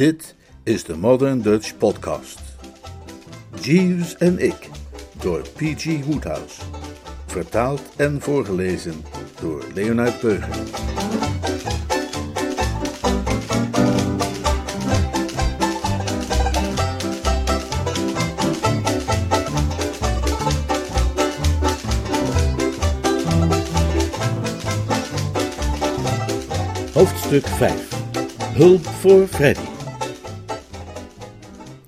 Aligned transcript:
Dit 0.00 0.34
is 0.62 0.84
de 0.84 0.96
Modern 0.96 1.40
Dutch 1.40 1.76
Podcast. 1.76 2.40
Jeeves 3.60 4.16
en 4.16 4.38
ik, 4.38 4.68
door 5.22 5.40
P.G. 5.40 6.04
Woodhouse. 6.04 6.60
Vertaald 7.26 7.82
en 7.96 8.20
voorgelezen 8.20 9.04
door 9.40 9.64
Leonard 9.74 10.20
Beuger. 10.20 10.56
Hoofdstuk 26.92 27.46
5 27.46 27.88
Hulp 28.54 28.86
voor 28.86 29.26
Freddy. 29.26 29.69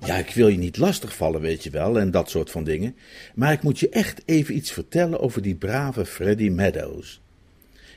Ja, 0.05 0.15
ik 0.15 0.29
wil 0.29 0.47
je 0.47 0.57
niet 0.57 0.77
lastigvallen, 0.77 1.41
weet 1.41 1.63
je 1.63 1.69
wel, 1.69 1.99
en 1.99 2.11
dat 2.11 2.29
soort 2.29 2.51
van 2.51 2.63
dingen. 2.63 2.95
Maar 3.35 3.51
ik 3.51 3.61
moet 3.61 3.79
je 3.79 3.89
echt 3.89 4.21
even 4.25 4.55
iets 4.55 4.71
vertellen 4.71 5.19
over 5.19 5.41
die 5.41 5.55
brave 5.55 6.05
Freddy 6.05 6.49
Meadows. 6.49 7.21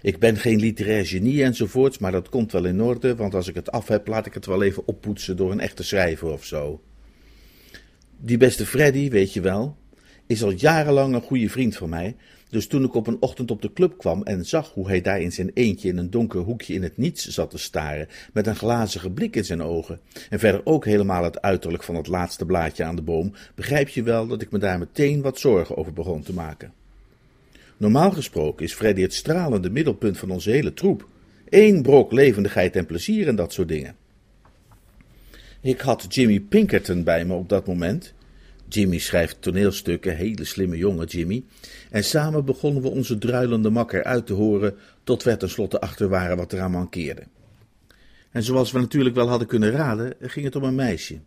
Ik 0.03 0.19
ben 0.19 0.37
geen 0.37 0.59
literair 0.59 1.07
genie 1.07 1.45
enzovoorts, 1.45 1.99
maar 1.99 2.13
dat 2.13 2.29
komt 2.29 2.53
wel 2.53 2.65
in 2.65 2.83
orde, 2.83 3.17
want 3.17 3.35
als 3.35 3.49
ik 3.49 3.55
het 3.55 3.71
af 3.71 3.89
heb, 3.89 4.07
laat 4.07 4.27
ik 4.27 4.35
het 4.35 4.47
wel 4.47 4.63
even 4.63 4.87
oppoetsen 4.87 5.37
door 5.37 5.51
een 5.53 5.61
echte 5.61 5.83
schrijver 5.83 6.29
of 6.29 6.45
zo. 6.45 6.81
Die 8.17 8.37
beste 8.37 8.67
Freddy, 8.67 9.11
weet 9.11 9.33
je 9.33 9.41
wel, 9.41 9.77
is 10.27 10.43
al 10.43 10.51
jarenlang 10.51 11.15
een 11.15 11.23
goede 11.23 11.51
vriend 11.51 11.77
van 11.77 11.89
mij, 11.89 12.17
dus 12.49 12.67
toen 12.67 12.85
ik 12.85 12.95
op 12.95 13.07
een 13.07 13.21
ochtend 13.21 13.51
op 13.51 13.63
de 13.63 13.73
club 13.73 13.99
kwam 13.99 14.23
en 14.23 14.45
zag 14.45 14.73
hoe 14.73 14.87
hij 14.87 15.01
daar 15.01 15.21
in 15.21 15.33
zijn 15.33 15.51
eentje 15.55 15.89
in 15.89 15.97
een 15.97 16.11
donker 16.11 16.41
hoekje 16.41 16.75
in 16.75 16.83
het 16.83 16.97
niets 16.97 17.27
zat 17.27 17.51
te 17.51 17.59
staren, 17.59 18.09
met 18.33 18.47
een 18.47 18.57
glazige 18.57 19.11
blik 19.11 19.37
in 19.37 19.45
zijn 19.45 19.63
ogen, 19.63 20.01
en 20.31 20.39
verder 20.39 20.61
ook 20.65 20.85
helemaal 20.85 21.25
het 21.25 21.43
uiterlijk 21.43 21.83
van 21.83 21.95
het 21.95 22.07
laatste 22.07 22.47
blaadje 22.47 22.85
aan 22.85 22.97
de 22.97 23.03
boom, 23.03 23.33
begrijp 23.55 23.89
je 23.89 24.03
wel 24.03 24.27
dat 24.27 24.43
ik 24.43 24.51
me 24.51 24.59
daar 24.59 24.79
meteen 24.79 25.23
wat 25.23 25.39
zorgen 25.39 25.77
over 25.77 25.93
begon 25.93 26.23
te 26.23 26.33
maken. 26.33 26.73
Normaal 27.77 28.11
gesproken 28.11 28.65
is 28.65 28.75
Freddy 28.75 29.03
het 29.03 29.15
stralende 29.15 29.71
middelpunt 29.71 30.19
van 30.19 30.31
onze 30.31 30.51
hele 30.51 30.75
troep. 30.75 31.09
Eén 31.49 31.83
brok 31.83 32.13
levendigheid 32.13 32.77
en 32.77 32.87
plezier 32.87 33.29
en 33.29 33.37
dat 33.37 33.53
soort 33.53 33.69
dingen. 33.69 33.97
Ik 35.61 35.81
had 35.81 36.07
Jimmy 36.09 36.41
Pinkerton 36.41 37.05
bij 37.05 37.25
me 37.25 37.35
op 37.35 37.49
dat 37.49 37.67
moment, 37.67 38.15
Jimmy 38.69 38.99
schrijft 38.99 39.43
toneelstukken, 39.43 40.17
hele 40.17 40.45
slimme 40.45 40.77
jongen 40.77 41.07
Jimmy. 41.07 41.45
En 41.91 42.05
samen 42.05 42.45
begonnen 42.45 42.83
we 42.83 42.89
onze 42.89 43.19
druilende 43.19 43.71
makker 43.71 44.05
uit 44.05 44.27
te 44.27 44.33
horen, 44.33 44.75
tot 45.05 45.23
we 45.23 45.37
tenslotte 45.37 45.81
achter 45.81 46.09
waren 46.09 46.37
wat 46.37 46.53
eraan 46.53 46.71
mankeerde. 46.71 47.23
En 48.31 48.43
zoals 48.43 48.73
we 48.73 48.79
natuurlijk 48.79 49.15
wel 49.15 49.29
hadden 49.29 49.49
kunnen 49.49 49.71
raden, 49.71 50.15
ging 50.21 50.45
het 50.45 50.57
om 50.57 50.63
een 50.63 50.75
meisje. 50.75 51.19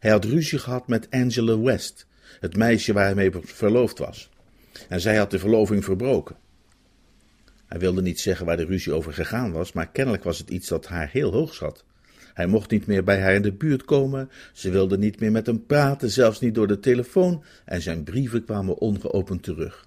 Hij 0.00 0.10
had 0.10 0.24
ruzie 0.24 0.58
gehad 0.58 0.88
met 0.88 1.10
Angela 1.10 1.58
West, 1.58 2.06
het 2.40 2.56
meisje 2.56 2.92
waar 2.92 3.04
hij 3.04 3.14
mee 3.14 3.30
verloofd 3.42 3.98
was. 3.98 4.30
En 4.88 5.00
zij 5.00 5.16
had 5.16 5.30
de 5.30 5.38
verloving 5.38 5.84
verbroken. 5.84 6.36
Hij 7.66 7.78
wilde 7.78 8.02
niet 8.02 8.20
zeggen 8.20 8.46
waar 8.46 8.56
de 8.56 8.64
ruzie 8.64 8.92
over 8.92 9.12
gegaan 9.12 9.52
was, 9.52 9.72
maar 9.72 9.90
kennelijk 9.90 10.24
was 10.24 10.38
het 10.38 10.50
iets 10.50 10.68
dat 10.68 10.86
haar 10.86 11.08
heel 11.12 11.32
hoog 11.32 11.54
zat. 11.54 11.84
Hij 12.34 12.46
mocht 12.46 12.70
niet 12.70 12.86
meer 12.86 13.04
bij 13.04 13.20
haar 13.20 13.34
in 13.34 13.42
de 13.42 13.52
buurt 13.52 13.84
komen, 13.84 14.30
ze 14.52 14.70
wilde 14.70 14.98
niet 14.98 15.20
meer 15.20 15.32
met 15.32 15.46
hem 15.46 15.66
praten, 15.66 16.10
zelfs 16.10 16.40
niet 16.40 16.54
door 16.54 16.66
de 16.66 16.80
telefoon, 16.80 17.44
en 17.64 17.82
zijn 17.82 18.02
brieven 18.04 18.44
kwamen 18.44 18.78
ongeopend 18.78 19.42
terug. 19.42 19.86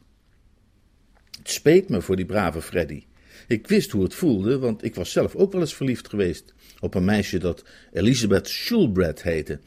Het 1.38 1.50
speet 1.50 1.90
me 1.90 2.02
voor 2.02 2.16
die 2.16 2.26
brave 2.26 2.62
Freddy. 2.62 3.04
Ik 3.48 3.68
wist 3.68 3.92
hoe 3.92 4.04
het 4.04 4.14
voelde, 4.14 4.60
want 4.60 4.84
ik 4.84 4.96
was 4.96 5.12
zelf 5.12 5.36
ook 5.36 5.52
wel 5.52 5.62
eens 5.62 5.76
verliefd 5.76 6.10
geweest 6.10 6.54
op 6.80 6.94
een 6.94 7.06
meisje 7.06 7.38
dat 7.38 7.64
Elizabeth 7.92 8.48
Schulbrett 8.48 9.24
heette. 9.24 9.60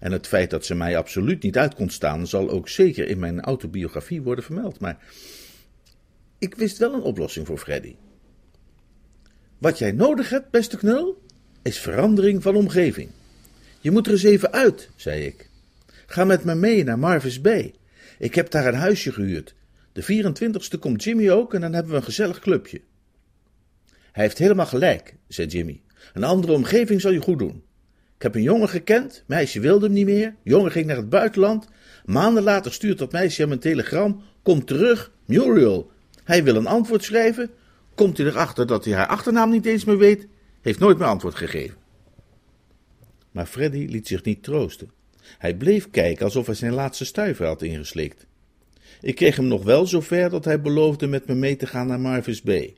En 0.00 0.12
het 0.12 0.26
feit 0.26 0.50
dat 0.50 0.64
ze 0.64 0.74
mij 0.74 0.96
absoluut 0.96 1.42
niet 1.42 1.58
uit 1.58 1.74
kon 1.74 1.90
staan, 1.90 2.26
zal 2.26 2.50
ook 2.50 2.68
zeker 2.68 3.08
in 3.08 3.18
mijn 3.18 3.40
autobiografie 3.40 4.22
worden 4.22 4.44
vermeld. 4.44 4.80
Maar 4.80 5.04
ik 6.38 6.54
wist 6.54 6.78
wel 6.78 6.94
een 6.94 7.02
oplossing 7.02 7.46
voor 7.46 7.58
Freddy. 7.58 7.96
Wat 9.58 9.78
jij 9.78 9.92
nodig 9.92 10.30
hebt, 10.30 10.50
beste 10.50 10.76
knul, 10.76 11.22
is 11.66 11.78
verandering 11.78 12.42
van 12.42 12.56
omgeving. 12.56 13.08
Je 13.80 13.90
moet 13.90 14.06
er 14.06 14.12
eens 14.12 14.22
even 14.22 14.52
uit, 14.52 14.90
zei 14.96 15.24
ik. 15.24 15.48
Ga 16.06 16.24
met 16.24 16.44
me 16.44 16.54
mee 16.54 16.84
naar 16.84 16.98
Marvis 16.98 17.40
Bay. 17.40 17.74
Ik 18.18 18.34
heb 18.34 18.50
daar 18.50 18.66
een 18.66 18.74
huisje 18.74 19.12
gehuurd. 19.12 19.54
De 19.92 20.02
24ste 20.02 20.78
komt 20.78 21.04
Jimmy 21.04 21.30
ook 21.30 21.54
en 21.54 21.60
dan 21.60 21.72
hebben 21.72 21.92
we 21.92 21.98
een 21.98 22.04
gezellig 22.04 22.38
clubje. 22.38 22.80
Hij 24.12 24.24
heeft 24.24 24.38
helemaal 24.38 24.66
gelijk, 24.66 25.14
zei 25.28 25.48
Jimmy. 25.48 25.80
Een 26.14 26.24
andere 26.24 26.52
omgeving 26.52 27.00
zal 27.00 27.10
je 27.10 27.20
goed 27.20 27.38
doen. 27.38 27.62
Ik 28.16 28.22
heb 28.22 28.34
een 28.34 28.42
jongen 28.42 28.68
gekend, 28.68 29.24
meisje 29.26 29.60
wilde 29.60 29.84
hem 29.84 29.94
niet 29.94 30.06
meer, 30.06 30.34
jongen 30.42 30.70
ging 30.70 30.86
naar 30.86 30.96
het 30.96 31.08
buitenland. 31.08 31.68
Maanden 32.04 32.42
later 32.42 32.72
stuurt 32.72 32.98
dat 32.98 33.12
meisje 33.12 33.42
hem 33.42 33.52
een 33.52 33.58
telegram, 33.58 34.22
komt 34.42 34.66
terug, 34.66 35.12
Muriel. 35.24 35.90
Hij 36.24 36.44
wil 36.44 36.56
een 36.56 36.66
antwoord 36.66 37.04
schrijven, 37.04 37.50
komt 37.94 38.16
hij 38.16 38.26
erachter 38.26 38.66
dat 38.66 38.84
hij 38.84 38.94
haar 38.94 39.06
achternaam 39.06 39.50
niet 39.50 39.66
eens 39.66 39.84
meer 39.84 39.98
weet 39.98 40.26
heeft 40.66 40.78
nooit 40.78 40.98
meer 40.98 41.06
antwoord 41.06 41.34
gegeven. 41.34 41.76
Maar 43.30 43.46
Freddy 43.46 43.86
liet 43.86 44.06
zich 44.06 44.22
niet 44.22 44.42
troosten. 44.42 44.90
Hij 45.38 45.56
bleef 45.56 45.90
kijken 45.90 46.24
alsof 46.24 46.46
hij 46.46 46.54
zijn 46.54 46.72
laatste 46.72 47.04
stuiver 47.04 47.46
had 47.46 47.62
ingeslikt. 47.62 48.26
Ik 49.00 49.14
kreeg 49.14 49.36
hem 49.36 49.46
nog 49.46 49.64
wel 49.64 49.86
zover 49.86 50.30
dat 50.30 50.44
hij 50.44 50.60
beloofde 50.60 51.06
met 51.06 51.26
me 51.26 51.34
mee 51.34 51.56
te 51.56 51.66
gaan 51.66 51.86
naar 51.86 52.00
Marvis 52.00 52.42
Bay. 52.42 52.76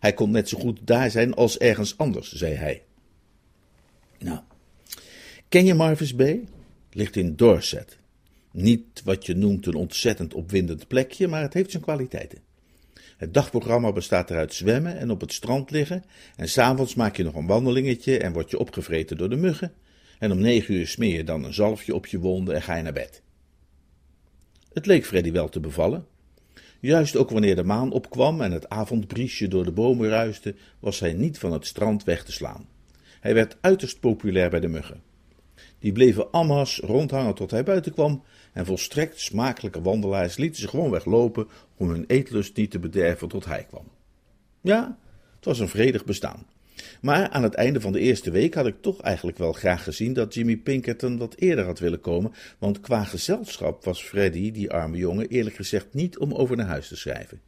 Hij 0.00 0.12
kon 0.12 0.30
net 0.30 0.48
zo 0.48 0.58
goed 0.58 0.78
daar 0.84 1.10
zijn 1.10 1.34
als 1.34 1.58
ergens 1.58 1.98
anders, 1.98 2.32
zei 2.32 2.54
hij. 2.54 2.82
Nou, 4.18 4.40
ken 5.48 5.64
je 5.64 5.74
Marvis 5.74 6.14
Bay? 6.14 6.44
Ligt 6.92 7.16
in 7.16 7.36
Dorset. 7.36 7.98
Niet 8.50 9.02
wat 9.04 9.26
je 9.26 9.34
noemt 9.34 9.66
een 9.66 9.74
ontzettend 9.74 10.34
opwindend 10.34 10.88
plekje, 10.88 11.28
maar 11.28 11.42
het 11.42 11.54
heeft 11.54 11.70
zijn 11.70 11.82
kwaliteiten. 11.82 12.45
Het 13.16 13.34
dagprogramma 13.34 13.92
bestaat 13.92 14.30
eruit 14.30 14.54
zwemmen 14.54 14.98
en 14.98 15.10
op 15.10 15.20
het 15.20 15.32
strand 15.32 15.70
liggen. 15.70 16.04
En 16.36 16.48
s'avonds 16.48 16.94
maak 16.94 17.16
je 17.16 17.24
nog 17.24 17.34
een 17.34 17.46
wandelingetje 17.46 18.18
en 18.18 18.32
word 18.32 18.50
je 18.50 18.58
opgevreten 18.58 19.16
door 19.16 19.28
de 19.28 19.36
muggen. 19.36 19.72
En 20.18 20.32
om 20.32 20.38
negen 20.38 20.74
uur 20.74 20.86
smeer 20.86 21.16
je 21.16 21.24
dan 21.24 21.44
een 21.44 21.54
zalfje 21.54 21.94
op 21.94 22.06
je 22.06 22.18
wonden 22.18 22.54
en 22.54 22.62
ga 22.62 22.76
je 22.76 22.82
naar 22.82 22.92
bed. 22.92 23.22
Het 24.72 24.86
leek 24.86 25.06
Freddy 25.06 25.32
wel 25.32 25.48
te 25.48 25.60
bevallen. 25.60 26.06
Juist 26.80 27.16
ook 27.16 27.30
wanneer 27.30 27.56
de 27.56 27.64
maan 27.64 27.92
opkwam 27.92 28.40
en 28.40 28.52
het 28.52 28.68
avondbriesje 28.68 29.48
door 29.48 29.64
de 29.64 29.72
bomen 29.72 30.08
ruiste, 30.08 30.54
was 30.78 31.00
hij 31.00 31.12
niet 31.12 31.38
van 31.38 31.52
het 31.52 31.66
strand 31.66 32.04
weg 32.04 32.24
te 32.24 32.32
slaan. 32.32 32.68
Hij 33.20 33.34
werd 33.34 33.56
uiterst 33.60 34.00
populair 34.00 34.50
bij 34.50 34.60
de 34.60 34.68
muggen. 34.68 35.02
Die 35.78 35.92
bleven 35.92 36.30
ammas 36.30 36.78
rondhangen 36.78 37.34
tot 37.34 37.50
hij 37.50 37.62
buiten 37.62 37.92
kwam, 37.92 38.22
en 38.56 38.66
volstrekt 38.66 39.20
smakelijke 39.20 39.82
wandelaars 39.82 40.36
lieten 40.36 40.60
ze 40.60 40.68
gewoon 40.68 40.90
weglopen 40.90 41.48
om 41.76 41.88
hun 41.88 42.04
eetlust 42.06 42.56
niet 42.56 42.70
te 42.70 42.78
bederven 42.78 43.28
tot 43.28 43.44
hij 43.44 43.64
kwam. 43.68 43.84
Ja, 44.60 44.98
het 45.36 45.44
was 45.44 45.58
een 45.58 45.68
vredig 45.68 46.04
bestaan. 46.04 46.46
Maar 47.00 47.28
aan 47.28 47.42
het 47.42 47.54
einde 47.54 47.80
van 47.80 47.92
de 47.92 48.00
eerste 48.00 48.30
week 48.30 48.54
had 48.54 48.66
ik 48.66 48.74
toch 48.80 49.00
eigenlijk 49.00 49.38
wel 49.38 49.52
graag 49.52 49.82
gezien 49.82 50.12
dat 50.12 50.34
Jimmy 50.34 50.56
Pinkerton 50.56 51.18
wat 51.18 51.34
eerder 51.38 51.64
had 51.64 51.78
willen 51.78 52.00
komen, 52.00 52.32
want 52.58 52.80
qua 52.80 53.04
gezelschap 53.04 53.84
was 53.84 54.02
Freddy, 54.02 54.52
die 54.52 54.70
arme 54.70 54.96
jongen, 54.96 55.28
eerlijk 55.28 55.56
gezegd 55.56 55.86
niet 55.94 56.18
om 56.18 56.32
over 56.32 56.56
naar 56.56 56.66
huis 56.66 56.88
te 56.88 56.96
schrijven. 56.96 57.40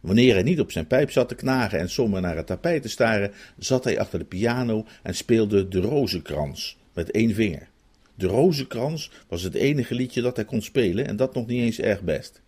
Wanneer 0.00 0.34
hij 0.34 0.42
niet 0.42 0.60
op 0.60 0.72
zijn 0.72 0.86
pijp 0.86 1.10
zat 1.10 1.28
te 1.28 1.34
knagen 1.34 1.78
en 1.78 1.90
somber 1.90 2.20
naar 2.20 2.36
het 2.36 2.46
tapijt 2.46 2.82
te 2.82 2.88
staren, 2.88 3.32
zat 3.58 3.84
hij 3.84 3.98
achter 3.98 4.18
de 4.18 4.24
piano 4.24 4.86
en 5.02 5.14
speelde 5.14 5.68
de 5.68 5.80
rozenkrans 5.80 6.78
met 6.92 7.10
één 7.10 7.34
vinger. 7.34 7.70
De 8.14 8.26
rozenkrans 8.26 9.10
was 9.28 9.42
het 9.42 9.54
enige 9.54 9.94
liedje 9.94 10.22
dat 10.22 10.36
hij 10.36 10.44
kon 10.44 10.62
spelen 10.62 11.06
en 11.06 11.16
dat 11.16 11.34
nog 11.34 11.46
niet 11.46 11.60
eens 11.60 11.78
erg 11.78 12.02
best. 12.02 12.40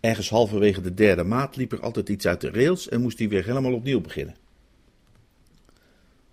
Ergens 0.00 0.28
halverwege 0.28 0.80
de 0.80 0.94
derde 0.94 1.24
maat 1.24 1.56
liep 1.56 1.72
er 1.72 1.80
altijd 1.80 2.08
iets 2.08 2.26
uit 2.26 2.40
de 2.40 2.50
rails 2.50 2.88
en 2.88 3.00
moest 3.00 3.18
hij 3.18 3.28
weer 3.28 3.44
helemaal 3.44 3.74
opnieuw 3.74 4.00
beginnen. 4.00 4.36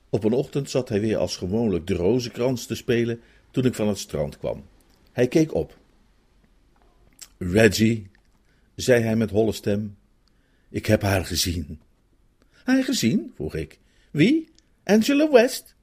Op 0.09 0.23
een 0.23 0.33
ochtend 0.33 0.69
zat 0.69 0.89
hij 0.89 1.01
weer 1.01 1.17
als 1.17 1.37
gewoonlijk 1.37 1.87
de 1.87 1.93
rozenkrans 1.93 2.65
te 2.65 2.75
spelen 2.75 3.21
toen 3.51 3.65
ik 3.65 3.75
van 3.75 3.87
het 3.87 3.97
strand 3.97 4.37
kwam. 4.37 4.63
Hij 5.11 5.27
keek 5.27 5.53
op. 5.53 5.77
Reggie, 7.37 8.09
zei 8.75 9.03
hij 9.03 9.15
met 9.15 9.29
holle 9.29 9.51
stem, 9.51 9.97
ik 10.69 10.85
heb 10.85 11.01
haar 11.01 11.25
gezien. 11.25 11.79
Haar 12.63 12.83
gezien? 12.83 13.31
vroeg 13.35 13.55
ik. 13.55 13.79
Wie? 14.11 14.49
Angela 14.83 15.31
West? 15.31 15.75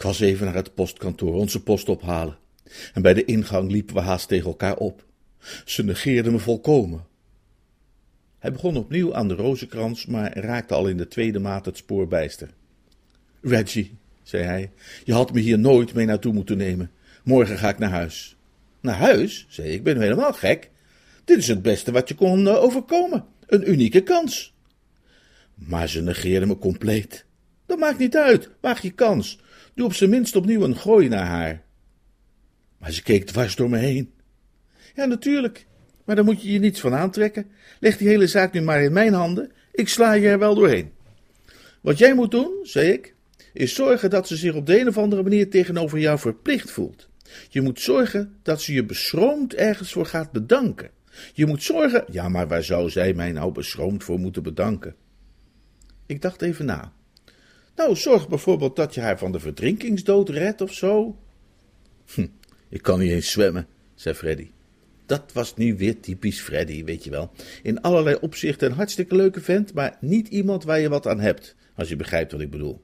Ik 0.00 0.06
was 0.06 0.20
even 0.20 0.46
naar 0.46 0.54
het 0.54 0.74
postkantoor 0.74 1.34
onze 1.34 1.62
post 1.62 1.88
ophalen. 1.88 2.38
En 2.94 3.02
bij 3.02 3.14
de 3.14 3.24
ingang 3.24 3.70
liepen 3.70 3.94
we 3.94 4.00
haast 4.00 4.28
tegen 4.28 4.46
elkaar 4.46 4.76
op. 4.76 5.04
Ze 5.64 5.84
negeerde 5.84 6.30
me 6.30 6.38
volkomen. 6.38 7.06
Hij 8.38 8.52
begon 8.52 8.76
opnieuw 8.76 9.14
aan 9.14 9.28
de 9.28 9.34
rozenkrans, 9.34 10.06
maar 10.06 10.38
raakte 10.38 10.74
al 10.74 10.88
in 10.88 10.96
de 10.96 11.08
tweede 11.08 11.38
maat 11.38 11.64
het 11.64 11.76
spoor 11.76 12.08
bijster. 12.08 12.48
Reggie, 13.40 13.96
zei 14.22 14.44
hij, 14.44 14.70
je 15.04 15.12
had 15.12 15.32
me 15.32 15.40
hier 15.40 15.58
nooit 15.58 15.94
mee 15.94 16.06
naartoe 16.06 16.32
moeten 16.32 16.56
nemen. 16.56 16.90
Morgen 17.24 17.58
ga 17.58 17.68
ik 17.68 17.78
naar 17.78 17.90
huis. 17.90 18.36
Naar 18.80 18.96
huis? 18.96 19.46
zei 19.48 19.68
ik, 19.68 19.82
ben 19.82 20.00
helemaal 20.00 20.32
gek. 20.32 20.70
Dit 21.24 21.38
is 21.38 21.48
het 21.48 21.62
beste 21.62 21.92
wat 21.92 22.08
je 22.08 22.14
kon 22.14 22.48
eh, 22.48 22.62
overkomen. 22.62 23.24
Een 23.46 23.70
unieke 23.70 24.02
kans. 24.02 24.54
Maar 25.54 25.88
ze 25.88 26.02
negeerde 26.02 26.46
me 26.46 26.58
compleet. 26.58 27.24
Dat 27.66 27.78
maakt 27.78 27.98
niet 27.98 28.16
uit, 28.16 28.50
waag 28.60 28.82
je 28.82 28.90
kans. 28.90 29.38
Doe 29.80 29.88
op 29.88 29.94
zijn 29.94 30.10
minst 30.10 30.36
opnieuw 30.36 30.62
een 30.62 30.76
gooi 30.76 31.08
naar 31.08 31.26
haar. 31.26 31.62
Maar 32.78 32.92
ze 32.92 33.02
keek 33.02 33.26
dwars 33.26 33.56
door 33.56 33.70
me 33.70 33.78
heen. 33.78 34.12
Ja, 34.94 35.04
natuurlijk, 35.04 35.66
maar 36.04 36.16
daar 36.16 36.24
moet 36.24 36.42
je 36.42 36.52
je 36.52 36.58
niets 36.58 36.80
van 36.80 36.94
aantrekken. 36.94 37.50
Leg 37.78 37.96
die 37.96 38.08
hele 38.08 38.26
zaak 38.26 38.52
nu 38.52 38.60
maar 38.60 38.82
in 38.82 38.92
mijn 38.92 39.12
handen, 39.12 39.52
ik 39.72 39.88
sla 39.88 40.12
je 40.12 40.28
er 40.28 40.38
wel 40.38 40.54
doorheen. 40.54 40.90
Wat 41.80 41.98
jij 41.98 42.14
moet 42.14 42.30
doen, 42.30 42.58
zei 42.62 42.90
ik, 42.92 43.14
is 43.52 43.74
zorgen 43.74 44.10
dat 44.10 44.28
ze 44.28 44.36
zich 44.36 44.54
op 44.54 44.66
de 44.66 44.80
een 44.80 44.88
of 44.88 44.98
andere 44.98 45.22
manier 45.22 45.50
tegenover 45.50 45.98
jou 45.98 46.18
verplicht 46.18 46.70
voelt. 46.70 47.08
Je 47.48 47.60
moet 47.60 47.80
zorgen 47.80 48.38
dat 48.42 48.62
ze 48.62 48.72
je 48.72 48.84
beschroomd 48.84 49.54
ergens 49.54 49.92
voor 49.92 50.06
gaat 50.06 50.32
bedanken. 50.32 50.90
Je 51.32 51.46
moet 51.46 51.62
zorgen. 51.62 52.04
Ja, 52.10 52.28
maar 52.28 52.48
waar 52.48 52.64
zou 52.64 52.90
zij 52.90 53.14
mij 53.14 53.32
nou 53.32 53.52
beschroomd 53.52 54.04
voor 54.04 54.18
moeten 54.18 54.42
bedanken? 54.42 54.94
Ik 56.06 56.22
dacht 56.22 56.42
even 56.42 56.64
na. 56.64 56.92
Nou, 57.80 57.96
zorg 57.96 58.28
bijvoorbeeld 58.28 58.76
dat 58.76 58.94
je 58.94 59.00
haar 59.00 59.18
van 59.18 59.32
de 59.32 59.40
verdrinkingsdood 59.40 60.28
redt 60.28 60.60
of 60.60 60.72
zo. 60.72 61.18
Hm, 62.14 62.26
ik 62.68 62.82
kan 62.82 62.98
niet 62.98 63.10
eens 63.10 63.30
zwemmen, 63.30 63.66
zei 63.94 64.14
Freddy. 64.14 64.50
Dat 65.06 65.32
was 65.32 65.56
nu 65.56 65.76
weer 65.76 66.00
typisch 66.00 66.40
Freddy, 66.40 66.84
weet 66.84 67.04
je 67.04 67.10
wel. 67.10 67.30
In 67.62 67.80
allerlei 67.80 68.16
opzichten 68.20 68.70
een 68.70 68.76
hartstikke 68.76 69.14
leuke 69.14 69.40
vent, 69.40 69.74
maar 69.74 69.96
niet 70.00 70.28
iemand 70.28 70.64
waar 70.64 70.80
je 70.80 70.88
wat 70.88 71.06
aan 71.06 71.20
hebt, 71.20 71.56
als 71.74 71.88
je 71.88 71.96
begrijpt 71.96 72.32
wat 72.32 72.40
ik 72.40 72.50
bedoel. 72.50 72.80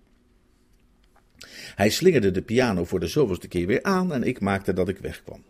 Hij 1.74 1.90
slingerde 1.90 2.30
de 2.30 2.42
piano 2.42 2.84
voor 2.84 3.00
de 3.00 3.06
zoveelste 3.06 3.48
keer 3.48 3.66
weer 3.66 3.82
aan 3.82 4.12
en 4.12 4.22
ik 4.22 4.40
maakte 4.40 4.72
dat 4.72 4.88
ik 4.88 4.98
wegkwam. 4.98 5.42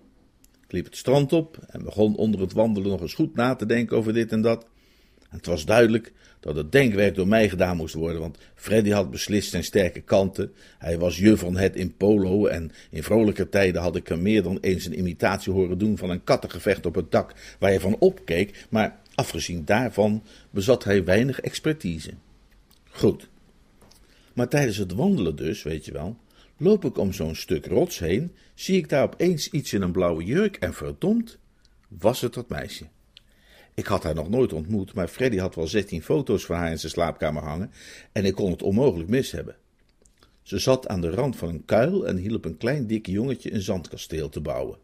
Ik 0.64 0.72
liep 0.72 0.84
het 0.84 0.96
strand 0.96 1.32
op 1.32 1.58
en 1.66 1.84
begon 1.84 2.16
onder 2.16 2.40
het 2.40 2.52
wandelen 2.52 2.90
nog 2.90 3.00
eens 3.00 3.14
goed 3.14 3.34
na 3.34 3.54
te 3.54 3.66
denken 3.66 3.96
over 3.96 4.12
dit 4.12 4.32
en 4.32 4.40
dat. 4.40 4.66
Het 5.28 5.46
was 5.46 5.64
duidelijk 5.64 6.12
dat 6.46 6.56
het 6.56 6.72
denkwerk 6.72 7.14
door 7.14 7.28
mij 7.28 7.48
gedaan 7.48 7.76
moest 7.76 7.94
worden, 7.94 8.20
want 8.20 8.38
Freddy 8.54 8.90
had 8.90 9.10
beslist 9.10 9.50
zijn 9.50 9.64
sterke 9.64 10.00
kanten. 10.00 10.52
Hij 10.78 10.98
was 10.98 11.18
je 11.18 11.36
van 11.36 11.56
het 11.56 11.76
in 11.76 11.96
polo 11.96 12.46
en 12.46 12.72
in 12.90 13.02
vrolijke 13.02 13.48
tijden 13.48 13.82
had 13.82 13.96
ik 13.96 14.08
hem 14.08 14.22
meer 14.22 14.42
dan 14.42 14.58
eens 14.60 14.84
een 14.84 14.98
imitatie 14.98 15.52
horen 15.52 15.78
doen 15.78 15.98
van 15.98 16.10
een 16.10 16.24
kattengevecht 16.24 16.86
op 16.86 16.94
het 16.94 17.10
dak 17.10 17.34
waar 17.58 17.70
hij 17.70 17.80
van 17.80 17.96
opkeek, 17.98 18.66
maar 18.68 19.00
afgezien 19.14 19.64
daarvan 19.64 20.22
bezat 20.50 20.84
hij 20.84 21.04
weinig 21.04 21.40
expertise. 21.40 22.10
Goed. 22.90 23.28
Maar 24.32 24.48
tijdens 24.48 24.76
het 24.76 24.92
wandelen 24.92 25.36
dus, 25.36 25.62
weet 25.62 25.84
je 25.84 25.92
wel, 25.92 26.16
loop 26.56 26.84
ik 26.84 26.98
om 26.98 27.12
zo'n 27.12 27.34
stuk 27.34 27.66
rots 27.66 27.98
heen, 27.98 28.32
zie 28.54 28.76
ik 28.76 28.88
daar 28.88 29.02
opeens 29.02 29.50
iets 29.50 29.72
in 29.72 29.82
een 29.82 29.92
blauwe 29.92 30.24
jurk 30.24 30.56
en 30.56 30.74
verdomd, 30.74 31.38
was 31.88 32.20
het 32.20 32.34
dat 32.34 32.48
meisje. 32.48 32.84
Ik 33.76 33.86
had 33.86 34.02
haar 34.02 34.14
nog 34.14 34.28
nooit 34.28 34.52
ontmoet, 34.52 34.94
maar 34.94 35.08
Freddy 35.08 35.36
had 35.36 35.54
wel 35.54 35.66
zestien 35.66 36.02
foto's 36.02 36.44
van 36.44 36.56
haar 36.56 36.70
in 36.70 36.78
zijn 36.78 36.92
slaapkamer 36.92 37.42
hangen 37.42 37.70
en 38.12 38.24
ik 38.24 38.34
kon 38.34 38.50
het 38.50 38.62
onmogelijk 38.62 39.08
mis 39.08 39.30
hebben. 39.30 39.56
Ze 40.42 40.58
zat 40.58 40.88
aan 40.88 41.00
de 41.00 41.10
rand 41.10 41.36
van 41.36 41.48
een 41.48 41.64
kuil 41.64 42.06
en 42.06 42.16
hielp 42.16 42.44
een 42.44 42.56
klein 42.56 42.86
dik 42.86 43.06
jongetje 43.06 43.52
een 43.52 43.62
zandkasteel 43.62 44.28
te 44.28 44.40
bouwen. 44.40 44.78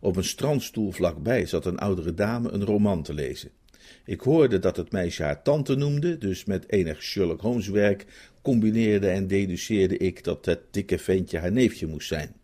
Op 0.00 0.16
een 0.16 0.24
strandstoel 0.24 0.90
vlakbij 0.90 1.46
zat 1.46 1.66
een 1.66 1.78
oudere 1.78 2.14
dame 2.14 2.50
een 2.50 2.64
roman 2.64 3.02
te 3.02 3.14
lezen. 3.14 3.50
Ik 4.04 4.20
hoorde 4.20 4.58
dat 4.58 4.76
het 4.76 4.92
meisje 4.92 5.22
haar 5.22 5.42
tante 5.42 5.74
noemde, 5.74 6.18
dus 6.18 6.44
met 6.44 6.70
enig 6.72 7.02
Sherlock 7.02 7.40
Holmes 7.40 7.68
werk 7.68 8.06
combineerde 8.42 9.08
en 9.08 9.26
deduceerde 9.26 9.96
ik 9.96 10.24
dat 10.24 10.44
het 10.44 10.60
dikke 10.70 10.98
ventje 10.98 11.38
haar 11.38 11.52
neefje 11.52 11.86
moest 11.86 12.08
zijn. 12.08 12.39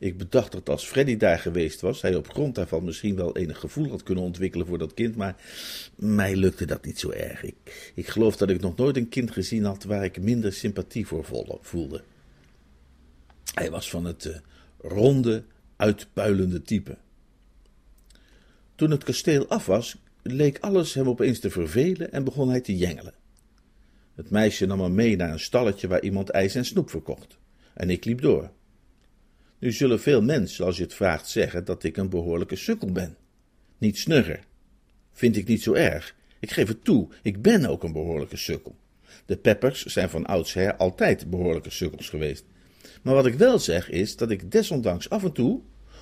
Ik 0.00 0.18
bedacht 0.18 0.52
dat 0.52 0.68
als 0.68 0.86
Freddy 0.86 1.16
daar 1.16 1.38
geweest 1.38 1.80
was, 1.80 2.02
hij 2.02 2.14
op 2.14 2.30
grond 2.30 2.54
daarvan 2.54 2.84
misschien 2.84 3.16
wel 3.16 3.36
enig 3.36 3.58
gevoel 3.58 3.90
had 3.90 4.02
kunnen 4.02 4.24
ontwikkelen 4.24 4.66
voor 4.66 4.78
dat 4.78 4.94
kind, 4.94 5.16
maar 5.16 5.36
mij 5.94 6.36
lukte 6.36 6.64
dat 6.64 6.84
niet 6.84 6.98
zo 6.98 7.10
erg. 7.10 7.44
Ik, 7.94 8.08
geloof 8.08 8.36
dat 8.36 8.50
ik 8.50 8.60
nog 8.60 8.76
nooit 8.76 8.96
een 8.96 9.08
kind 9.08 9.30
gezien 9.30 9.64
had 9.64 9.84
waar 9.84 10.04
ik 10.04 10.20
minder 10.20 10.52
sympathie 10.52 11.06
voor 11.06 11.24
voelde. 11.60 12.02
Hij 13.54 13.70
was 13.70 13.90
van 13.90 14.04
het 14.04 14.24
uh, 14.24 14.36
ronde, 14.78 15.44
uitpuilende 15.76 16.62
type. 16.62 16.96
Toen 18.74 18.90
het 18.90 19.04
kasteel 19.04 19.48
af 19.48 19.66
was, 19.66 19.96
leek 20.22 20.58
alles 20.60 20.94
hem 20.94 21.08
opeens 21.08 21.38
te 21.38 21.50
vervelen 21.50 22.12
en 22.12 22.24
begon 22.24 22.48
hij 22.48 22.60
te 22.60 22.76
jengelen. 22.76 23.14
Het 24.14 24.30
meisje 24.30 24.66
nam 24.66 24.80
hem 24.80 24.94
mee 24.94 25.16
naar 25.16 25.32
een 25.32 25.40
stalletje 25.40 25.88
waar 25.88 26.02
iemand 26.02 26.28
ijs 26.28 26.54
en 26.54 26.64
snoep 26.64 26.90
verkocht. 26.90 27.38
En 27.74 27.90
ik 27.90 28.04
liep 28.04 28.20
door. 28.20 28.50
Nu 29.60 29.72
zullen 29.72 30.00
veel 30.00 30.22
mensen, 30.22 30.64
als 30.64 30.76
je 30.76 30.82
het 30.82 30.94
vraagt, 30.94 31.28
zeggen 31.28 31.64
dat 31.64 31.84
ik 31.84 31.96
een 31.96 32.08
behoorlijke 32.08 32.56
sukkel 32.56 32.92
ben. 32.92 33.16
Niet 33.78 33.98
snugger. 33.98 34.40
Vind 35.12 35.36
ik 35.36 35.46
niet 35.46 35.62
zo 35.62 35.72
erg. 35.72 36.14
Ik 36.38 36.50
geef 36.50 36.68
het 36.68 36.84
toe, 36.84 37.08
ik 37.22 37.42
ben 37.42 37.66
ook 37.66 37.82
een 37.82 37.92
behoorlijke 37.92 38.36
sukkel. 38.36 38.76
De 39.26 39.36
Peppers 39.36 39.84
zijn 39.84 40.10
van 40.10 40.26
oudsher 40.26 40.76
altijd 40.76 41.30
behoorlijke 41.30 41.70
sukkels 41.70 42.08
geweest. 42.08 42.44
Maar 43.02 43.14
wat 43.14 43.26
ik 43.26 43.34
wel 43.34 43.58
zeg 43.58 43.90
is 43.90 44.16
dat 44.16 44.30
ik 44.30 44.52
desondanks 44.52 45.10
af 45.10 45.24
en 45.24 45.32
toe, 45.32 45.60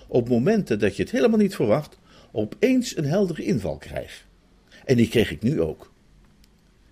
op 0.08 0.28
momenten 0.28 0.78
dat 0.78 0.96
je 0.96 1.02
het 1.02 1.12
helemaal 1.12 1.38
niet 1.38 1.55
verwacht, 1.55 1.99
opeens 2.32 2.96
een 2.96 3.05
heldere 3.05 3.44
inval 3.44 3.76
krijg. 3.76 4.26
En 4.84 4.96
die 4.96 5.08
kreeg 5.08 5.31
ik 5.31 5.43
nu 5.43 5.60
ook. 5.60 5.93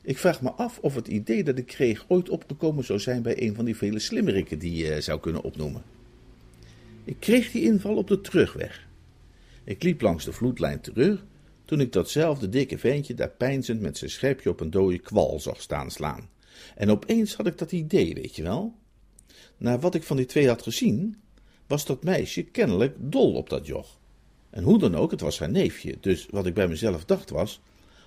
Ik 0.03 0.19
vraag 0.19 0.43
me 0.43 0.51
af 0.51 0.79
of 0.79 0.95
het 0.95 1.09
idee 1.09 1.45
dat 1.45 1.59
ik 1.59 1.67
kreeg 1.67 2.05
ooit 2.09 2.29
opgekomen 2.29 2.85
zou 2.85 2.99
zijn 2.99 3.23
bij 3.23 3.43
een 3.43 3.55
van 3.55 3.65
die 3.65 3.77
vele 3.77 3.99
slimmerikken 3.99 4.59
die 4.59 4.85
je 4.85 5.01
zou 5.01 5.21
kunnen 5.21 5.43
opnoemen. 5.43 5.96
Ik 7.07 7.17
kreeg 7.21 7.51
die 7.51 7.63
inval 7.63 7.97
op 7.97 8.09
de 8.09 8.21
terugweg. 8.21 8.87
Ik 9.65 9.83
liep 9.83 10.01
langs 10.01 10.25
de 10.25 10.33
vloedlijn 10.33 10.81
terug 10.81 11.25
toen 11.65 11.81
ik 11.81 11.93
datzelfde 11.93 12.49
dikke 12.49 12.79
ventje 12.79 13.15
daar 13.15 13.31
peinzend 13.31 13.81
met 13.81 13.99
zijn 13.99 14.11
schepje 14.11 14.51
op 14.51 14.61
een 14.61 14.71
dode 14.71 14.99
kwal 14.99 15.41
zag 15.41 15.61
staan 15.61 15.91
slaan. 15.91 16.29
En 16.75 16.91
opeens 16.91 17.35
had 17.35 17.47
ik 17.47 17.59
dat 17.59 17.73
idee, 17.73 18.15
weet 18.15 18.37
je 18.37 18.43
wel. 18.43 18.75
Na 19.57 19.79
wat 19.79 19.95
ik 19.95 20.03
van 20.03 20.17
die 20.17 20.27
twee 20.27 20.49
had 20.49 20.63
gezien, 20.63 21.17
was 21.67 21.87
dat 21.87 22.05
meisje 22.05 22.43
kennelijk 22.43 22.95
dol 22.99 23.35
op 23.35 23.51
dat 23.51 23.67
joch. 23.67 23.99
En 24.51 24.63
hoe 24.63 24.79
dan 24.79 24.95
ook, 24.95 25.11
het 25.11 25.21
was 25.21 25.39
haar 25.39 25.51
neefje, 25.51 25.97
dus 26.01 26.27
wat 26.31 26.47
ik 26.47 26.55
bij 26.55 26.69
mezelf 26.69 27.05
dacht 27.05 27.31
was, 27.31 27.61